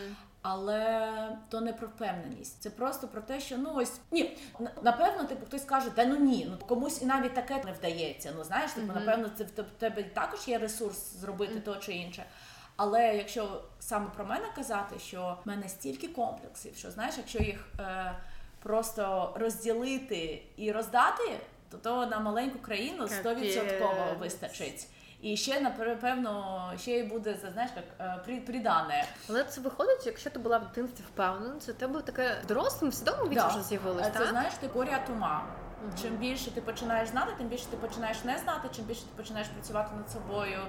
[0.47, 1.10] але
[1.49, 2.62] то не про впевненість.
[2.62, 4.38] Це просто про те, що ну ось ні,
[4.81, 8.34] напевно, типу хтось каже, да ну ні, ну комусь і навіть таке не вдається.
[8.38, 8.99] Ну знаєш, типу, mm-hmm.
[8.99, 11.62] напевно, це в тебе також є ресурс зробити mm-hmm.
[11.62, 12.25] то чи інше.
[12.75, 17.67] Але якщо саме про мене казати, що в мене стільки комплексів, що знаєш, якщо їх
[17.79, 18.15] е,
[18.60, 21.39] просто розділити і роздати,
[21.71, 24.88] то то на маленьку країну 100% вистачить.
[25.25, 27.85] І ще напевно ще й буде знаєш, як
[28.29, 29.05] е, придане.
[29.29, 33.36] Але це виходить, якщо ти була в дитинстві впевнена, це тебе таке дорослим свідомим віці
[33.36, 33.47] да.
[33.47, 34.05] вже з'явилось.
[34.05, 34.28] Це так?
[34.28, 35.43] знаєш, ти горя тума.
[35.84, 35.93] Угу.
[36.01, 39.47] Чим більше ти починаєш знати, тим більше ти починаєш не знати, чим більше ти починаєш
[39.47, 40.59] працювати над собою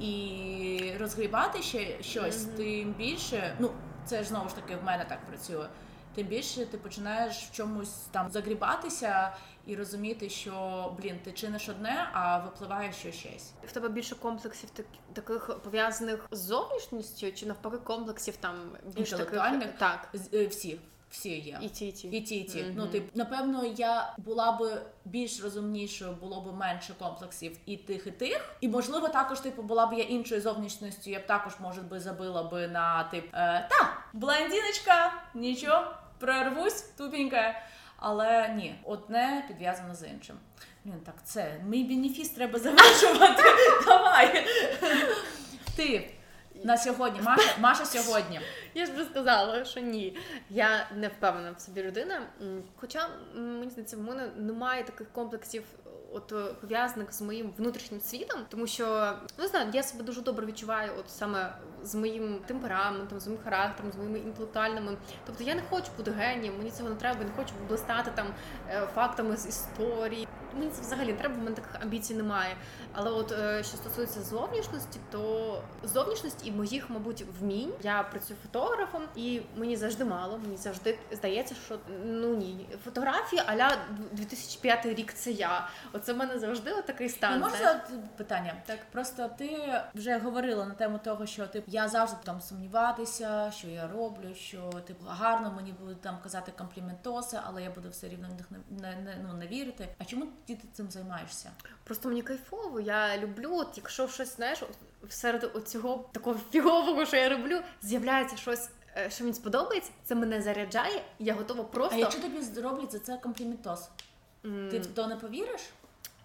[0.00, 2.56] і розгрібати ще щось, угу.
[2.56, 3.70] тим більше, ну
[4.04, 5.66] це ж знову ж таки в мене так працює.
[6.14, 9.32] Тим більше ти починаєш в чомусь там загрібатися
[9.66, 13.52] і розуміти, що блін, ти чиниш одне, а випливає що щось.
[13.66, 18.54] В тебе більше комплексів так, таких пов'язаних з зовнішністю, чи навпаки комплексів там
[18.96, 19.40] більш таких
[19.78, 20.08] так.
[20.34, 21.58] Е, Всі, всі є.
[21.62, 22.08] І ті, і ті.
[22.08, 22.62] І ті, і ті.
[22.62, 22.72] Мгм.
[22.76, 28.10] Ну, тип, напевно, я була би більш розумнішою, було б менше комплексів і тих, і
[28.10, 28.54] тих.
[28.60, 31.10] І можливо, також типу була б я іншою зовнішністю.
[31.10, 35.84] Я б також може би забила би на тип е, та блондиночка, нічого,
[36.22, 37.54] прорвусь, тупенька.
[37.96, 40.36] Але ні, одне підв'язано з іншим.
[40.84, 43.42] Блін, так це мій бенефіс треба завершувати.
[43.86, 44.46] Давай.
[45.76, 46.10] Ти
[46.64, 48.40] на сьогодні, Маша, Маша сьогодні.
[48.74, 50.16] Я ж би сказала, що ні.
[50.50, 52.22] Я не впевнена в собі людина.
[52.76, 55.64] Хоча мені здається, в мене немає таких комплексів.
[56.14, 60.46] От е, пов'язаних з моїм внутрішнім світом, тому що не знаю, я себе дуже добре
[60.46, 64.96] відчуваю, от саме з моїм темпераментом, з моїм характером, з моїми інтелектуальними.
[65.26, 68.26] Тобто я не хочу бути генієм, мені цього не треба, я не хочу блистати там
[68.68, 70.28] е, фактами з історії.
[70.58, 72.56] Мені це взагалі не треба, в мене таких амбіцій немає.
[72.92, 77.72] Але от е, що стосується зовнішності, то зовнішність і моїх, мабуть, вмінь.
[77.82, 80.38] Я працюю фотографом, і мені завжди мало.
[80.38, 83.76] Мені завжди здається, що ну ні, фотографії аля
[84.12, 85.68] 2005 рік це я.
[85.92, 87.40] Оце в мене завжди от такий Ну, стан.
[87.40, 87.84] можна
[88.16, 88.54] питання?
[88.66, 89.58] Так просто ти
[89.94, 94.70] вже говорила на тему того, що ти я завжди там сумніватися, що я роблю, що
[94.86, 98.58] типу гарно мені будуть там казати компліментоси, але я буду все рівно в них не,
[98.70, 99.88] не, не, ну, не вірити.
[99.98, 101.50] А чому ти цим займаєшся?
[101.84, 102.80] Просто мені кайфово.
[102.80, 104.62] Я люблю, от якщо щось знаєш,
[105.08, 108.68] серед оцього такого фігового, що я роблю, з'являється щось.
[108.96, 112.92] е, Що мені сподобається, це мене заряджає, і я готова просто А якщо тобі зроблять
[112.92, 113.88] за це компліментоз,
[114.44, 115.60] м, ти в то не повіриш?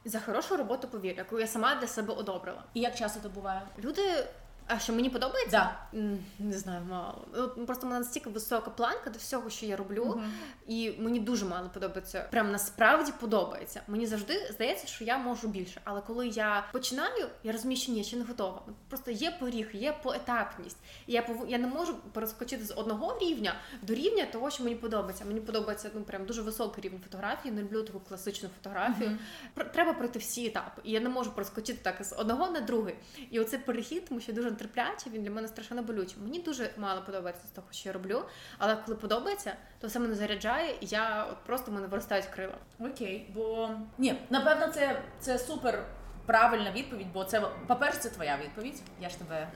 [0.05, 2.63] за хорошу роботу повір, яку я сама для себе одобрила.
[2.73, 3.61] І як часто це буває?
[3.79, 4.27] Люди,
[4.67, 5.69] а що мені подобається?
[5.91, 5.99] Да.
[6.39, 7.25] Не знаю, мало.
[7.67, 10.31] Просто мене настільки висока планка до всього, що я роблю, Мгм.
[10.67, 12.27] і мені дуже мало подобається.
[12.31, 13.81] Прям насправді подобається.
[13.87, 15.81] Мені завжди здається, що я можу більше.
[15.83, 18.61] Але коли я починаю, я розумію, що ні, ще не готова.
[18.89, 20.77] Просто є поріг, є поетапність.
[21.07, 21.45] І я пов...
[21.49, 25.25] я не можу перескочити з одного рівня до рівня того, що мені подобається.
[25.25, 27.53] Мені подобається ну прям дуже високий рівень фотографії.
[27.53, 29.17] Не люблю таку класичну фотографію.
[29.55, 30.81] Пр- Треба пройти всі етапи.
[30.83, 32.95] І я не можу проскочити так з одного на другий.
[33.31, 36.17] І оцей перехід, тому що дуже нетерплячий, він для мене страшенно болючий.
[36.23, 38.23] Мені дуже мало подобається з того, що я роблю.
[38.57, 42.53] Але коли подобається, то все мене заряджає, і я от просто в мене виростають крила.
[42.79, 45.83] Окей, бо ні, напевно, це, це супер.
[46.25, 48.81] Правильна відповідь, бо це по-перше, це твоя відповідь.
[49.01, 49.47] Я ж тебе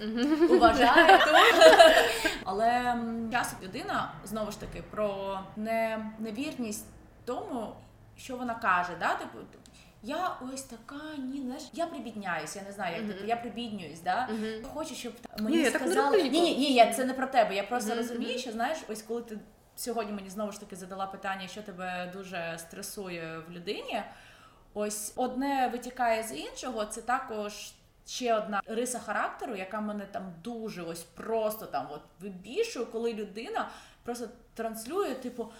[0.49, 1.20] уважаю.
[2.45, 6.86] Але м, часто людина знову ж таки про не, невірність
[7.26, 7.76] тому,
[8.18, 8.89] що вона каже.
[8.99, 9.14] Да?
[9.16, 9.38] Типу,
[10.04, 14.28] я ось така, ні, знаєш, я прибідняюсь, я не знаю, як типу, я прибіднююсь, да?
[14.28, 14.64] Мгм.
[14.74, 16.24] Хочу, щоб мені Ні, я так не сказали.
[16.24, 17.56] ні, ні, ні, я, це не про тебе.
[17.56, 19.39] Я просто розумію, що знаєш, ось коли ти
[19.76, 24.04] сьогодні мені знову ж таки задала питання, що тебе дуже стресує в людині.
[24.74, 27.72] Ось одне витікає з іншого, це також.
[28.08, 33.70] Ще одна риса характеру, яка мене там дуже ось просто там от вибішує, коли людина
[34.04, 35.52] просто транслює, типу,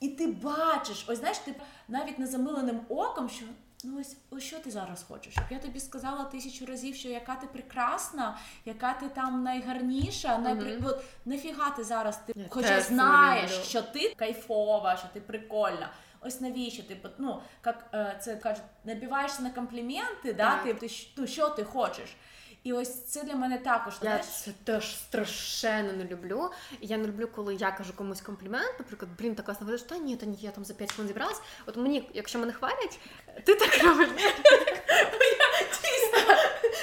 [0.00, 1.54] і ти бачиш, ось знаєш, ти
[1.88, 3.44] навіть незамиленим оком, що
[3.84, 5.32] ну ось, ось що ти зараз хочеш?
[5.32, 10.76] Щоб я тобі сказала тисячу разів, що яка ти прекрасна, яка ти там найгарніша, найпри...
[10.76, 10.86] Мгм.
[10.86, 15.90] От, нафіга ти зараз ти Я хоча знаєш, що ти кайфова, що ти прикольна.
[16.20, 20.56] Ось навіщо ти ну, як е, це кажуть, набиваєшся на компліменти, да?
[20.56, 20.64] Так.
[20.64, 22.16] Ти, ти, ну, що ти хочеш?
[22.62, 23.94] І ось це для мене також.
[23.94, 26.50] Я знаєш, це теж страшенно не люблю.
[26.80, 30.16] Я не люблю, коли я кажу комусь комплімент, наприклад, блін, так класно видиш, та ні,
[30.16, 31.40] та ні, я там за 5 хвилин зібралась.
[31.66, 32.98] От мені, якщо мене хвалять,
[33.44, 34.08] ти так робиш.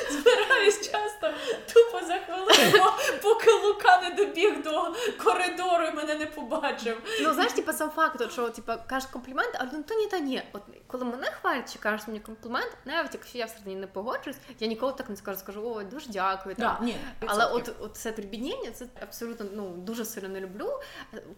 [0.09, 1.33] збираюсь часто
[1.73, 7.01] тупо за хвилину, поки Лука не добіг до коридору і мене не побачив.
[7.21, 10.43] Ну, знаєш, типу, сам факт, що типу, кажеш комплімент, а людина, та ні, та ні.
[10.53, 14.67] От коли мене хвалять чи кажуть мені комплімент, навіть якщо я всередині не погоджуюсь, я
[14.67, 16.55] ніколи так не скажу, скажу, ой, дуже дякую.
[16.55, 16.77] Там.
[16.79, 20.79] Да, ні, Але от, от це прибіднення, це абсолютно ну дуже сильно не люблю.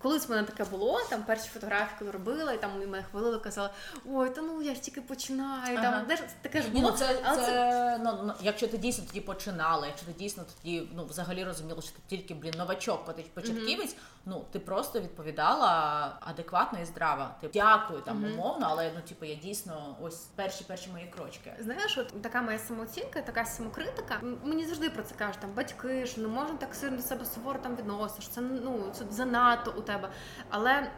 [0.01, 3.69] Колись в мене таке було, там перші фотографії, коли робила, і там мене хвалили, казали,
[4.05, 5.77] ой, та ну я ж тільки починаю.
[5.77, 5.91] Ага.
[5.91, 6.91] Там знаєш, таке ж було.
[6.91, 10.89] ну це, Але це, ну, ну, якщо ти дійсно тоді починала, якщо ти дійсно тоді
[10.95, 13.95] ну взагалі розуміла, що ти тільки блін новачок, поти- початківець,
[14.25, 15.69] ну ти просто відповідала
[16.21, 17.25] адекватно і здраво.
[17.41, 18.33] Ти дякую там Мгм.
[18.33, 21.53] умовно, але ну типу я дійсно ось перші перші мої крочки.
[21.59, 24.19] Знаєш, от така моя самооцінка, така самокритика.
[24.43, 27.59] Мені завжди про це кажуть, там батьки, що не можна так сильно до себе суворо
[27.63, 28.27] там відносиш.
[28.27, 30.09] Це ну це занадто у тебе.
[30.49, 30.89] Але е,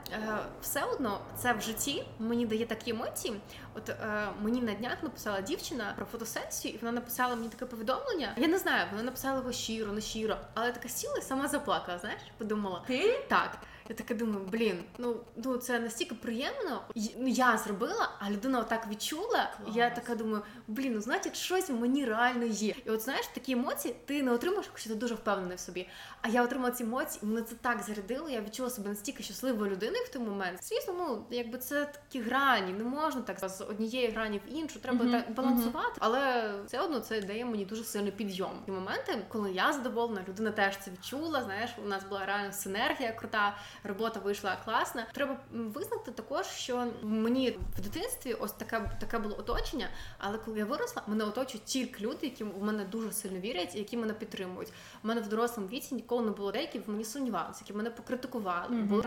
[0.61, 3.41] все одно це в житті мені дає такі емоції.
[3.75, 8.33] От е, мені на днях написала дівчина про фотосесію, і вона написала мені таке повідомлення.
[8.37, 11.97] Я не знаю, вона написала його щиро, не щиро, але така сіла і сама заплакала.
[11.99, 12.83] Знаєш, подумала.
[12.87, 13.57] Ти Так,
[13.91, 16.81] Я таке думаю, блін, ну ну це настільки приємно.
[16.95, 19.51] Ну я зробила, а людина отак відчула.
[19.67, 22.75] І я така думаю, блін, ну значить, щось в мені реально є.
[22.85, 25.87] І от знаєш, такі емоції ти не отримаєш, якщо ти дуже впевнений в собі.
[26.21, 28.29] А я отримала ці емоції, і мене це так зарядило.
[28.29, 30.63] Я відчула себе настільки щасливою людиною в той момент.
[30.63, 35.03] Звісно, ну якби це такі грані, не можна так з однієї грані в іншу, треба
[35.03, 35.95] Мгм, так балансувати.
[35.99, 38.63] Але все одно це дає мені дуже сильний підйом.
[38.67, 41.43] І моменти, коли я задоволена, людина теж це відчула.
[41.43, 45.05] Знаєш, у нас була реально синергія крута, робота вийшла класна.
[45.13, 49.87] Треба визнати також, що мені в дитинстві ось таке таке було оточення.
[50.17, 53.77] Але коли я виросла, мене оточують тільки люди, які в мене дуже сильно вірять і
[53.77, 54.69] які мене підтримують.
[55.03, 58.75] У мене в дорослому віці ніколи не було деякі в мені сумнівалися, які мене покритикували.
[58.75, 59.05] Були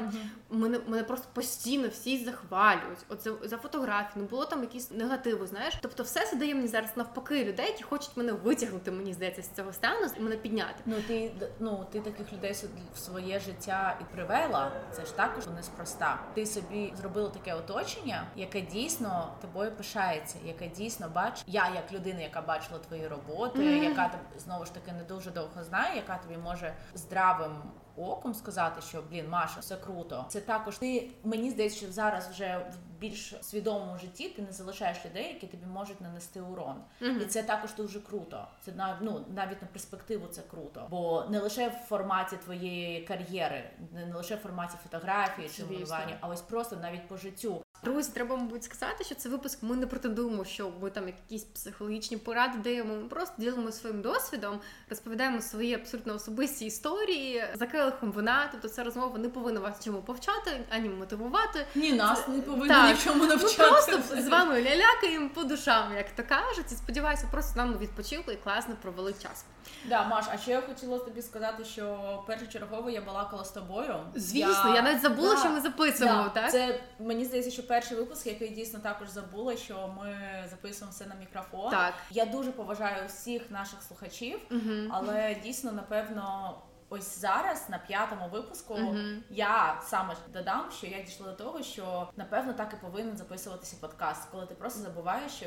[0.50, 2.98] мене, мене просто постійно всі захвалюють.
[3.08, 5.74] От за, за фотографії, не було там якісь негативи, знаєш.
[5.80, 9.50] Тобто, все це дає мені зараз навпаки людей, які хочуть мене витягнути, мені здається, з
[9.50, 10.74] цього стану і мене підняти.
[10.86, 12.56] Ну ти ну ти таких людей
[12.94, 14.53] в своє життя і привела.
[14.92, 16.18] Це ж також неспроста.
[16.34, 21.44] Ти собі зробила таке оточення, яке дійсно тобою пишається, яке дійсно бачить.
[21.46, 23.82] Я як людина, яка бачила твої роботи, Мгм.
[23.84, 27.52] яка знову ж таки не дуже довго знає, яка тобі може здравим.
[27.96, 30.24] Оком сказати, що блін, Маша, все круто.
[30.28, 34.98] Це також ти мені здається, що зараз вже в більш свідомому житті ти не залишаєш
[35.06, 36.76] людей, які тобі можуть нанести урон.
[37.00, 37.20] Мгм.
[37.22, 38.46] І це також дуже круто.
[38.60, 40.86] Це на ну навіть на перспективу це круто.
[40.90, 46.28] Бо не лише в форматі твоєї кар'єри, не лише в форматі фотографії чи малювання, а
[46.28, 47.63] ось просто навіть по життю.
[47.82, 49.58] Друзі, треба, мабуть, сказати, що це випуск.
[49.62, 52.94] Ми не претендуємо, що ми там якісь психологічні поради даємо.
[52.94, 54.60] Ми просто ділимо своїм досвідом,
[54.90, 58.48] розповідаємо свої абсолютно особисті історії за келихом вина.
[58.52, 61.66] Тобто, ця розмова не повинна вас чому повчати, ані мотивувати.
[61.74, 62.88] Ні, нас не повинні Так.
[62.88, 67.28] ні в чому Ми просто з вами лялякаємо по душам, як то кажуть, і сподіваюся,
[67.30, 69.44] просто з нами відпочили і класно провели час.
[69.88, 73.94] Да, Маш, а ще я хотіла тобі сказати, що першочергово я балакала з тобою.
[74.14, 76.40] Звісно, я, навіть забула, Да, що ми записуємо, да.
[76.40, 76.52] так?
[76.52, 80.16] Це мені здається, що перший випуск, який дійсно також забула, що ми
[80.50, 81.70] записуємо все на мікрофон.
[81.70, 81.94] Так.
[82.10, 84.88] Я дуже поважаю всіх наших слухачів, Угу.
[84.90, 86.54] але дійсно, напевно,
[86.88, 89.22] ось зараз на п'ятому випуску Мгм.
[89.30, 94.28] я саме додам, що я дійшла до того, що напевно так і повинен записуватися подкаст,
[94.30, 95.46] коли ти просто забуваєш, що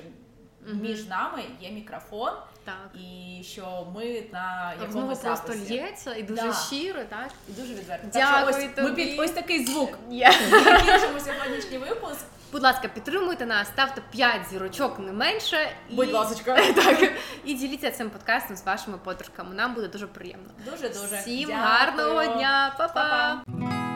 [0.68, 0.82] Мгм.
[0.82, 2.32] між нами є мікрофон,
[2.68, 3.02] Так.
[3.02, 6.54] і що ми на якомусь просто лється і дуже Да.
[6.54, 7.30] щиро, так?
[7.50, 8.08] І дуже відверто.
[8.14, 9.90] Дякую так, що ось, ми під ось такий звук.
[10.10, 12.26] Закінчимо сьогоднішній випуск.
[12.52, 15.70] Будь ласка, підтримуйте нас, ставте 5 зірочок не менше.
[15.90, 15.96] І...
[15.96, 16.56] Будь ласочка.
[16.76, 17.12] Так,
[17.46, 19.56] і діліться цим подкастом з вашими подружками.
[19.56, 20.50] Нам буде дуже приємно.
[20.72, 21.58] Дуже дуже Всім Дякую.
[21.58, 23.42] гарного дня, Па-па!
[23.46, 23.87] Па-па.